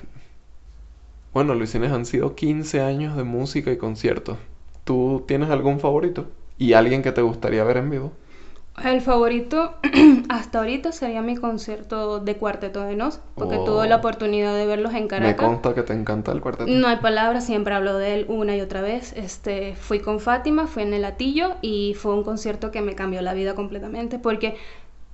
Bueno, 1.32 1.54
Luisines, 1.54 1.92
han 1.92 2.06
sido 2.06 2.34
15 2.34 2.80
años 2.80 3.16
de 3.16 3.24
música 3.24 3.70
y 3.72 3.76
conciertos. 3.78 4.38
¿Tú 4.84 5.24
tienes 5.26 5.50
algún 5.50 5.80
favorito? 5.80 6.30
¿Y 6.58 6.72
alguien 6.74 7.02
que 7.02 7.12
te 7.12 7.22
gustaría 7.22 7.64
ver 7.64 7.76
en 7.78 7.90
vivo? 7.90 8.12
El 8.82 9.00
favorito 9.02 9.74
hasta 10.30 10.58
ahorita 10.60 10.92
sería 10.92 11.20
mi 11.20 11.36
concierto 11.36 12.20
de 12.20 12.36
Cuarteto 12.36 12.82
de 12.82 12.96
Nos, 12.96 13.20
porque 13.34 13.56
Oh. 13.56 13.64
tuve 13.64 13.86
la 13.88 13.96
oportunidad 13.96 14.54
de 14.56 14.66
verlos 14.66 14.94
en 14.94 15.02
Me 15.02 15.08
Caracas. 15.08 15.46
consta 15.46 15.74
que 15.74 15.82
te 15.82 15.92
encanta 15.92 16.32
el 16.32 16.40
cuarteto. 16.40 16.70
No 16.70 16.88
hay 16.88 16.96
palabras, 16.96 17.44
siempre 17.44 17.74
hablo 17.74 17.98
de 17.98 18.14
él 18.14 18.26
una 18.28 18.56
y 18.56 18.60
otra 18.62 18.80
vez. 18.80 19.12
Este, 19.14 19.76
fui 19.76 20.00
con 20.00 20.20
Fátima, 20.20 20.66
fui 20.66 20.84
en 20.84 20.94
el 20.94 21.02
Latillo 21.02 21.56
y 21.60 21.94
fue 21.94 22.14
un 22.14 22.24
concierto 22.24 22.70
que 22.70 22.80
me 22.80 22.94
cambió 22.94 23.20
la 23.20 23.34
vida 23.34 23.54
completamente 23.54 24.18
porque 24.18 24.56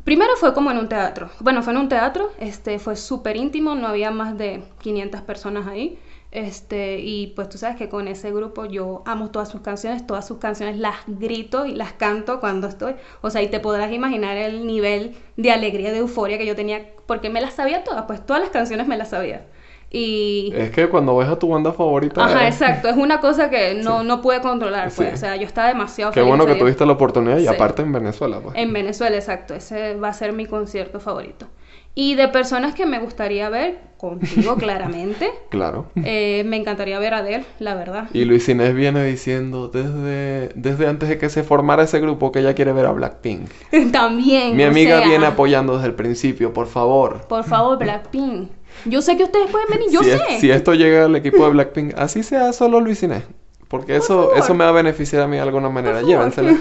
primero 0.05 0.37
fue 0.37 0.55
como 0.55 0.71
en 0.71 0.79
un 0.79 0.89
teatro. 0.89 1.29
Bueno, 1.41 1.63
fue 1.63 1.73
en 1.73 1.81
un 1.81 1.89
teatro, 1.89 2.31
este, 2.39 2.79
fue 2.79 2.95
súper 2.97 3.37
íntimo, 3.37 3.75
no 3.75 3.89
había 3.89 4.11
más 4.13 4.39
de 4.39 4.63
500 4.81 5.21
personas 5.23 5.67
ahí. 5.67 5.99
Este, 6.31 6.99
y 7.01 7.29
pues 7.29 7.49
tú 7.49 7.57
sabes 7.57 7.77
que 7.77 7.89
con 7.89 8.07
ese 8.07 8.31
grupo 8.33 8.67
yo 8.67 9.03
amo 9.07 9.31
todas 9.31 9.49
sus 9.49 9.63
canciones, 9.63 10.07
todas 10.07 10.27
sus 10.27 10.39
canciones 10.39 10.77
las 10.79 10.97
grito 11.07 11.65
y 11.65 11.75
las 11.75 11.93
canto 11.93 12.39
cuando 12.41 12.67
estoy. 12.69 12.95
O 13.23 13.31
sea, 13.31 13.43
y 13.43 13.49
te 13.49 13.61
podrás 13.61 13.93
imaginar 13.93 14.37
el 14.37 14.67
nivel 14.67 15.17
de 15.37 15.51
alegría, 15.53 15.91
de 15.91 15.99
euforia 15.99 16.37
que 16.37 16.45
yo 16.47 16.55
tenía, 16.55 16.87
porque 17.07 17.31
me 17.31 17.41
las 17.41 17.55
sabía 17.55 17.83
todas, 17.83 18.05
pues 18.07 18.25
todas 18.25 18.43
las 18.43 18.51
canciones 18.51 18.87
me 18.87 18.99
las 18.99 19.09
sabía. 19.11 19.47
Y 19.91 20.53
Es 20.55 20.71
que 20.71 20.87
cuando 20.91 21.17
ves 21.17 21.29
a 21.29 21.39
tu 21.39 21.49
banda 21.49 21.73
favorita... 21.73 22.23
Ajá, 22.23 22.45
eh, 22.45 22.49
exacto. 22.49 22.89
Es 22.89 22.97
una 22.99 23.21
cosa 23.21 23.49
que 23.49 23.73
no, 23.83 24.01
Sí. 24.03 24.07
no 24.07 24.21
pude 24.21 24.43
controlar, 24.43 24.91
pues. 24.95 25.09
Sí. 25.09 25.15
O 25.15 25.17
sea, 25.17 25.37
yo 25.37 25.47
estaba 25.47 25.69
demasiado 25.69 26.13
Qué 26.13 26.21
feliz 26.21 26.29
bueno 26.29 26.45
que 26.45 26.57
tuviste 26.57 26.85
la 26.85 26.93
oportunidad 26.93 27.39
y 27.39 27.43
Sí. 27.43 27.47
aparte 27.49 27.81
en 27.81 27.93
Venezuela, 27.93 28.39
pues. 28.41 28.55
En 28.57 28.71
Venezuela, 28.75 29.17
exacto. 29.17 29.55
Ese 29.55 29.95
va 29.95 30.09
a 30.09 30.13
ser 30.13 30.35
mi 30.35 30.45
concierto 30.45 31.01
favorito. 31.01 31.47
Y 31.95 32.15
de 32.15 32.29
personas 32.29 32.75
que 32.75 32.87
me 32.87 33.01
gustaría 33.01 33.49
ver, 33.51 33.79
contigo 33.97 34.55
claramente, 34.59 35.31
Claro. 35.49 35.87
eh, 35.97 36.45
me 36.47 36.57
encantaría 36.57 36.99
ver 37.01 37.15
a 37.15 37.19
Adele, 37.19 37.45
la 37.59 37.75
verdad. 37.75 38.09
Y 38.13 38.25
Luis 38.25 38.49
Inés 38.49 38.73
viene 38.75 39.03
diciendo 39.05 39.67
desde, 39.69 40.51
desde 40.55 40.87
antes 40.87 41.09
de 41.09 41.19
que 41.19 41.29
se 41.29 41.43
formara 41.43 41.83
ese 41.83 41.99
grupo 41.99 42.31
que 42.31 42.39
ella 42.39 42.55
quiere 42.55 42.73
ver 42.73 42.87
a 42.87 42.93
Blackpink. 42.93 43.49
También. 43.93 44.57
Mi 44.57 44.63
amiga 44.63 44.99
sea, 45.01 45.09
viene 45.09 45.27
apoyando 45.27 45.75
desde 45.75 45.89
el 45.89 45.95
principio, 45.95 46.53
por 46.53 46.69
favor. 46.69 47.27
Por 47.27 47.43
favor, 47.43 47.79
Blackpink. 47.81 48.51
Yo 48.85 49.03
sé 49.03 49.17
que 49.17 49.25
ustedes 49.25 49.51
pueden 49.51 49.67
venir, 49.69 49.89
yo 49.91 50.03
si, 50.05 50.11
sé. 50.11 50.21
es- 50.29 50.41
si 50.41 50.51
esto 50.53 50.75
llega 50.75 51.07
al 51.07 51.17
equipo 51.17 51.43
de 51.45 51.51
Blackpink, 51.51 51.95
así 51.99 52.23
sea 52.23 52.53
solo 52.53 52.81
Luis 52.81 53.03
Inés. 53.03 53.25
Porque 53.67 53.97
eso, 53.97 54.29
favor. 54.29 54.39
eso 54.39 54.55
me 54.55 54.65
va 54.65 54.71
a 54.71 54.73
beneficiar 54.73 55.23
a 55.23 55.27
mí 55.27 55.37
de 55.37 55.43
alguna 55.43 55.69
manera. 55.69 56.01
Llévensela. 56.01 56.57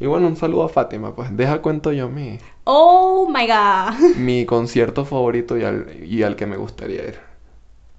Y 0.00 0.06
bueno, 0.06 0.26
un 0.26 0.36
saludo 0.36 0.64
a 0.64 0.68
Fátima, 0.68 1.14
pues. 1.14 1.36
Deja 1.36 1.62
cuento 1.62 1.92
yo 1.92 2.08
mi, 2.08 2.38
Oh 2.64 3.28
my 3.32 3.46
god. 3.46 4.16
mi 4.16 4.44
concierto 4.46 5.04
favorito 5.04 5.56
y 5.56 5.64
al, 5.64 6.04
y 6.04 6.22
al 6.22 6.36
que 6.36 6.46
me 6.46 6.56
gustaría 6.56 7.04
ir. 7.06 7.18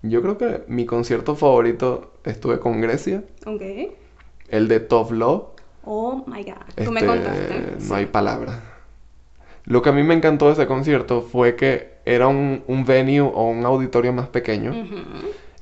Yo 0.02 0.22
creo 0.22 0.38
que 0.38 0.64
mi 0.68 0.86
concierto 0.86 1.36
favorito 1.36 2.12
estuve 2.26 2.60
con 2.60 2.80
Grecia, 2.82 3.24
Ok. 3.46 3.62
el 4.50 4.68
de 4.68 4.80
Top 4.80 5.12
Love. 5.12 5.44
Oh 5.84 6.24
my 6.28 6.44
god. 6.44 6.84
Tú 6.84 6.92
me 6.92 7.00
Este, 7.00 7.06
contaste. 7.08 7.78
No 7.88 7.96
hay 7.96 8.06
palabras. 8.08 8.58
Lo 9.66 9.82
que 9.82 9.90
a 9.90 9.94
mí 9.94 10.04
me 10.04 10.14
encantó 10.14 10.46
de 10.48 10.54
ese 10.54 10.68
concierto 10.68 11.22
fue 11.24 11.56
que 11.56 11.96
era 12.06 12.28
un, 12.28 12.64
un 12.68 12.86
venue 12.86 13.22
o 13.22 13.50
un 13.50 13.66
auditorio 13.66 14.14
más 14.14 14.28
pequeño. 14.28 14.72
Ujú. 14.72 14.96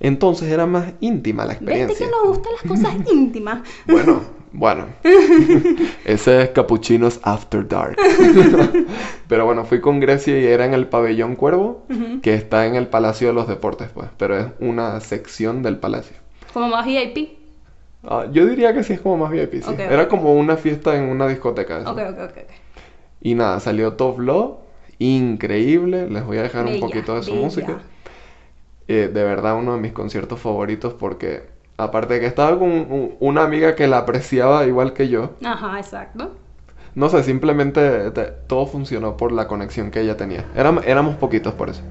Entonces 0.02 0.52
era 0.52 0.66
más 0.66 0.94
íntima 1.00 1.46
la 1.46 1.54
¿Viste 1.54 1.64
experiencia. 1.66 2.06
que 2.08 2.12
nos 2.12 2.28
gustan 2.38 2.52
las 2.54 2.64
cosas 2.64 2.96
íntimas? 3.14 3.62
Bueno, 3.88 4.24
bueno. 4.54 4.86
Ese 6.06 6.44
es 6.44 6.50
Capuchinos 6.50 7.20
After 7.24 7.68
Dark. 7.68 7.98
Pero 9.28 9.46
bueno, 9.46 9.66
fui 9.66 9.82
con 9.82 10.00
Grecia 10.00 10.40
y 10.40 10.46
era 10.46 10.66
en 10.66 10.74
el 10.74 10.88
pabellón 10.88 11.36
Cuervo, 11.36 11.86
que 12.22 12.36
está 12.36 12.66
en 12.68 12.76
el 12.76 12.88
Palacio 12.88 13.28
de 13.28 13.34
los 13.34 13.48
Deportes, 13.48 13.90
pues. 13.94 14.08
Pero 14.18 14.38
es 14.38 14.48
una 14.60 15.00
sección 15.00 15.64
del 15.64 15.78
palacio. 15.78 16.16
Como 16.54 16.70
más 16.70 16.86
VIP. 16.86 17.40
Ah, 18.04 18.28
yo 18.32 18.46
diría 18.46 18.74
que 18.74 18.84
sí 18.84 18.94
es 18.94 19.02
como 19.02 19.18
más 19.18 19.32
VIP, 19.32 19.64
sí. 19.64 19.76
Era 19.78 20.08
como 20.08 20.34
una 20.34 20.56
fiesta 20.58 20.96
en 20.96 21.06
una 21.06 21.28
discoteca. 21.28 21.80
eso. 21.80 21.92
Ok, 21.92 22.00
ok, 22.12 22.20
ok. 22.30 22.38
Y 23.22 23.36
nada, 23.36 23.60
salió 23.60 23.94
Top 23.94 24.20
Love, 24.20 24.58
increíble. 25.00 26.10
Les 26.10 26.26
voy 26.26 26.38
a 26.38 26.44
dejar 26.44 26.66
un 26.66 26.80
poquito 26.80 27.16
de 27.16 27.24
su 27.24 27.32
bella. 27.32 27.44
música. 27.44 27.82
Eh, 28.88 29.10
de 29.12 29.24
verdad, 29.24 29.58
uno 29.58 29.76
de 29.76 29.82
mis 29.82 29.94
conciertos 29.94 30.40
favoritos 30.42 30.94
porque, 30.94 31.44
aparte 31.78 32.16
de 32.16 32.20
que 32.22 32.26
estaba 32.28 32.58
con 32.58 32.70
un- 32.72 33.16
una 33.20 33.44
amiga 33.44 33.76
que 33.76 33.88
la 33.88 34.00
apreciaba 34.00 34.66
igual 34.66 34.94
que 34.94 35.10
yo, 35.10 35.32
Ajá, 35.44 35.80
exacto. 35.80 36.32
no 36.96 37.10
sé, 37.10 37.24
simplemente 37.24 38.12
te- 38.12 38.32
todo 38.48 38.66
funcionó 38.68 39.18
por 39.18 39.32
la 39.32 39.48
conexión 39.48 39.92
que 39.92 40.02
ella 40.02 40.16
tenía. 40.18 40.46
Éram- 40.56 40.82
éramos 40.86 41.16
poquitos 41.16 41.54
por 41.54 41.70
eso. 41.70 41.82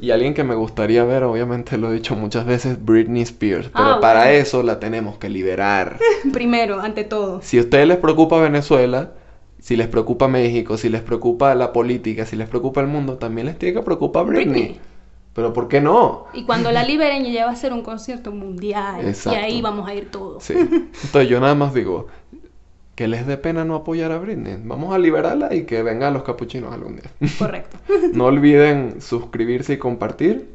Y 0.00 0.10
alguien 0.10 0.34
que 0.34 0.44
me 0.44 0.54
gustaría 0.54 1.04
ver, 1.04 1.22
obviamente 1.22 1.78
lo 1.78 1.90
he 1.90 1.94
dicho 1.94 2.14
muchas 2.14 2.44
veces, 2.44 2.84
Britney 2.84 3.22
Spears. 3.22 3.70
Pero 3.72 3.90
Ah, 3.92 4.00
para 4.00 4.24
bueno. 4.24 4.32
eso 4.32 4.62
la 4.62 4.78
tenemos 4.80 5.16
que 5.18 5.28
liberar. 5.30 5.98
Primero, 6.32 6.80
ante 6.80 7.04
todo. 7.04 7.40
Si 7.42 7.58
a 7.58 7.62
ustedes 7.62 7.86
les 7.88 7.96
preocupa 7.98 8.38
Venezuela, 8.40 9.12
si 9.60 9.76
les 9.76 9.86
preocupa 9.88 10.28
México, 10.28 10.76
si 10.76 10.90
les 10.90 11.00
preocupa 11.00 11.54
la 11.54 11.72
política, 11.72 12.26
si 12.26 12.36
les 12.36 12.48
preocupa 12.48 12.80
el 12.82 12.86
mundo, 12.88 13.16
también 13.16 13.46
les 13.46 13.58
tiene 13.58 13.76
que 13.76 13.82
preocupar 13.82 14.26
Britney. 14.26 14.62
Britney. 14.64 14.80
Pero 15.34 15.52
¿por 15.52 15.68
qué 15.68 15.80
no? 15.80 16.26
Y 16.32 16.44
cuando 16.44 16.70
la 16.70 16.84
liberen, 16.84 17.26
ella 17.26 17.44
va 17.44 17.50
a 17.50 17.54
hacer 17.54 17.72
un 17.72 17.82
concierto 17.82 18.30
mundial. 18.30 19.06
Exacto. 19.06 19.38
Y 19.38 19.42
ahí 19.42 19.62
vamos 19.62 19.88
a 19.88 19.94
ir 19.94 20.10
todos. 20.10 20.44
Sí. 20.44 20.54
Entonces 20.54 21.28
yo 21.28 21.40
nada 21.40 21.56
más 21.56 21.74
digo, 21.74 22.06
que 22.94 23.08
les 23.08 23.26
dé 23.26 23.36
pena 23.36 23.64
no 23.64 23.74
apoyar 23.74 24.12
a 24.12 24.18
Britney. 24.18 24.58
Vamos 24.62 24.94
a 24.94 24.98
liberarla 24.98 25.52
y 25.54 25.64
que 25.64 25.82
venga 25.82 26.08
a 26.08 26.10
los 26.12 26.22
capuchinos 26.22 26.72
algún 26.72 26.96
día. 26.96 27.10
Correcto. 27.38 27.76
No 28.12 28.26
olviden 28.26 29.00
suscribirse 29.00 29.72
y 29.72 29.78
compartir. 29.78 30.48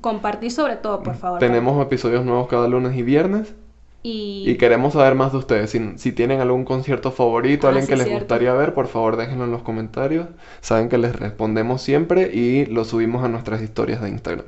Compartir 0.00 0.50
sobre 0.50 0.76
todo, 0.76 1.02
por 1.02 1.16
favor. 1.16 1.38
Tenemos 1.38 1.80
episodios 1.84 2.24
nuevos 2.24 2.48
cada 2.48 2.66
lunes 2.68 2.96
y 2.96 3.02
viernes. 3.02 3.54
Y, 4.02 4.12
Y 4.44 4.56
queremos 4.56 4.92
saber 4.94 5.14
más 5.16 5.32
de 5.32 5.38
ustedes. 5.38 5.70
Si, 5.70 5.98
si 5.98 6.12
tienen 6.12 6.40
algún 6.40 6.64
concierto 6.64 7.10
favorito, 7.12 7.66
Ah, 7.66 7.68
alguien 7.68 7.86
sí, 7.86 7.88
que 7.88 7.96
les 7.96 8.08
cierto. 8.08 8.10
gustaría 8.10 8.52
ver, 8.54 8.72
por 8.74 8.86
favor 8.88 9.16
déjenlo 9.16 9.44
en 9.44 9.50
los 9.52 9.62
comentarios. 9.62 10.28
Saben 10.60 10.88
que 10.88 10.98
les 10.98 11.14
respondemos 11.16 11.82
siempre 11.82 12.30
y 12.34 12.66
lo 12.66 12.84
subimos 12.84 13.24
a 13.24 13.28
nuestras 13.28 13.62
historias 13.62 14.00
de 14.00 14.08
Instagram. 14.10 14.46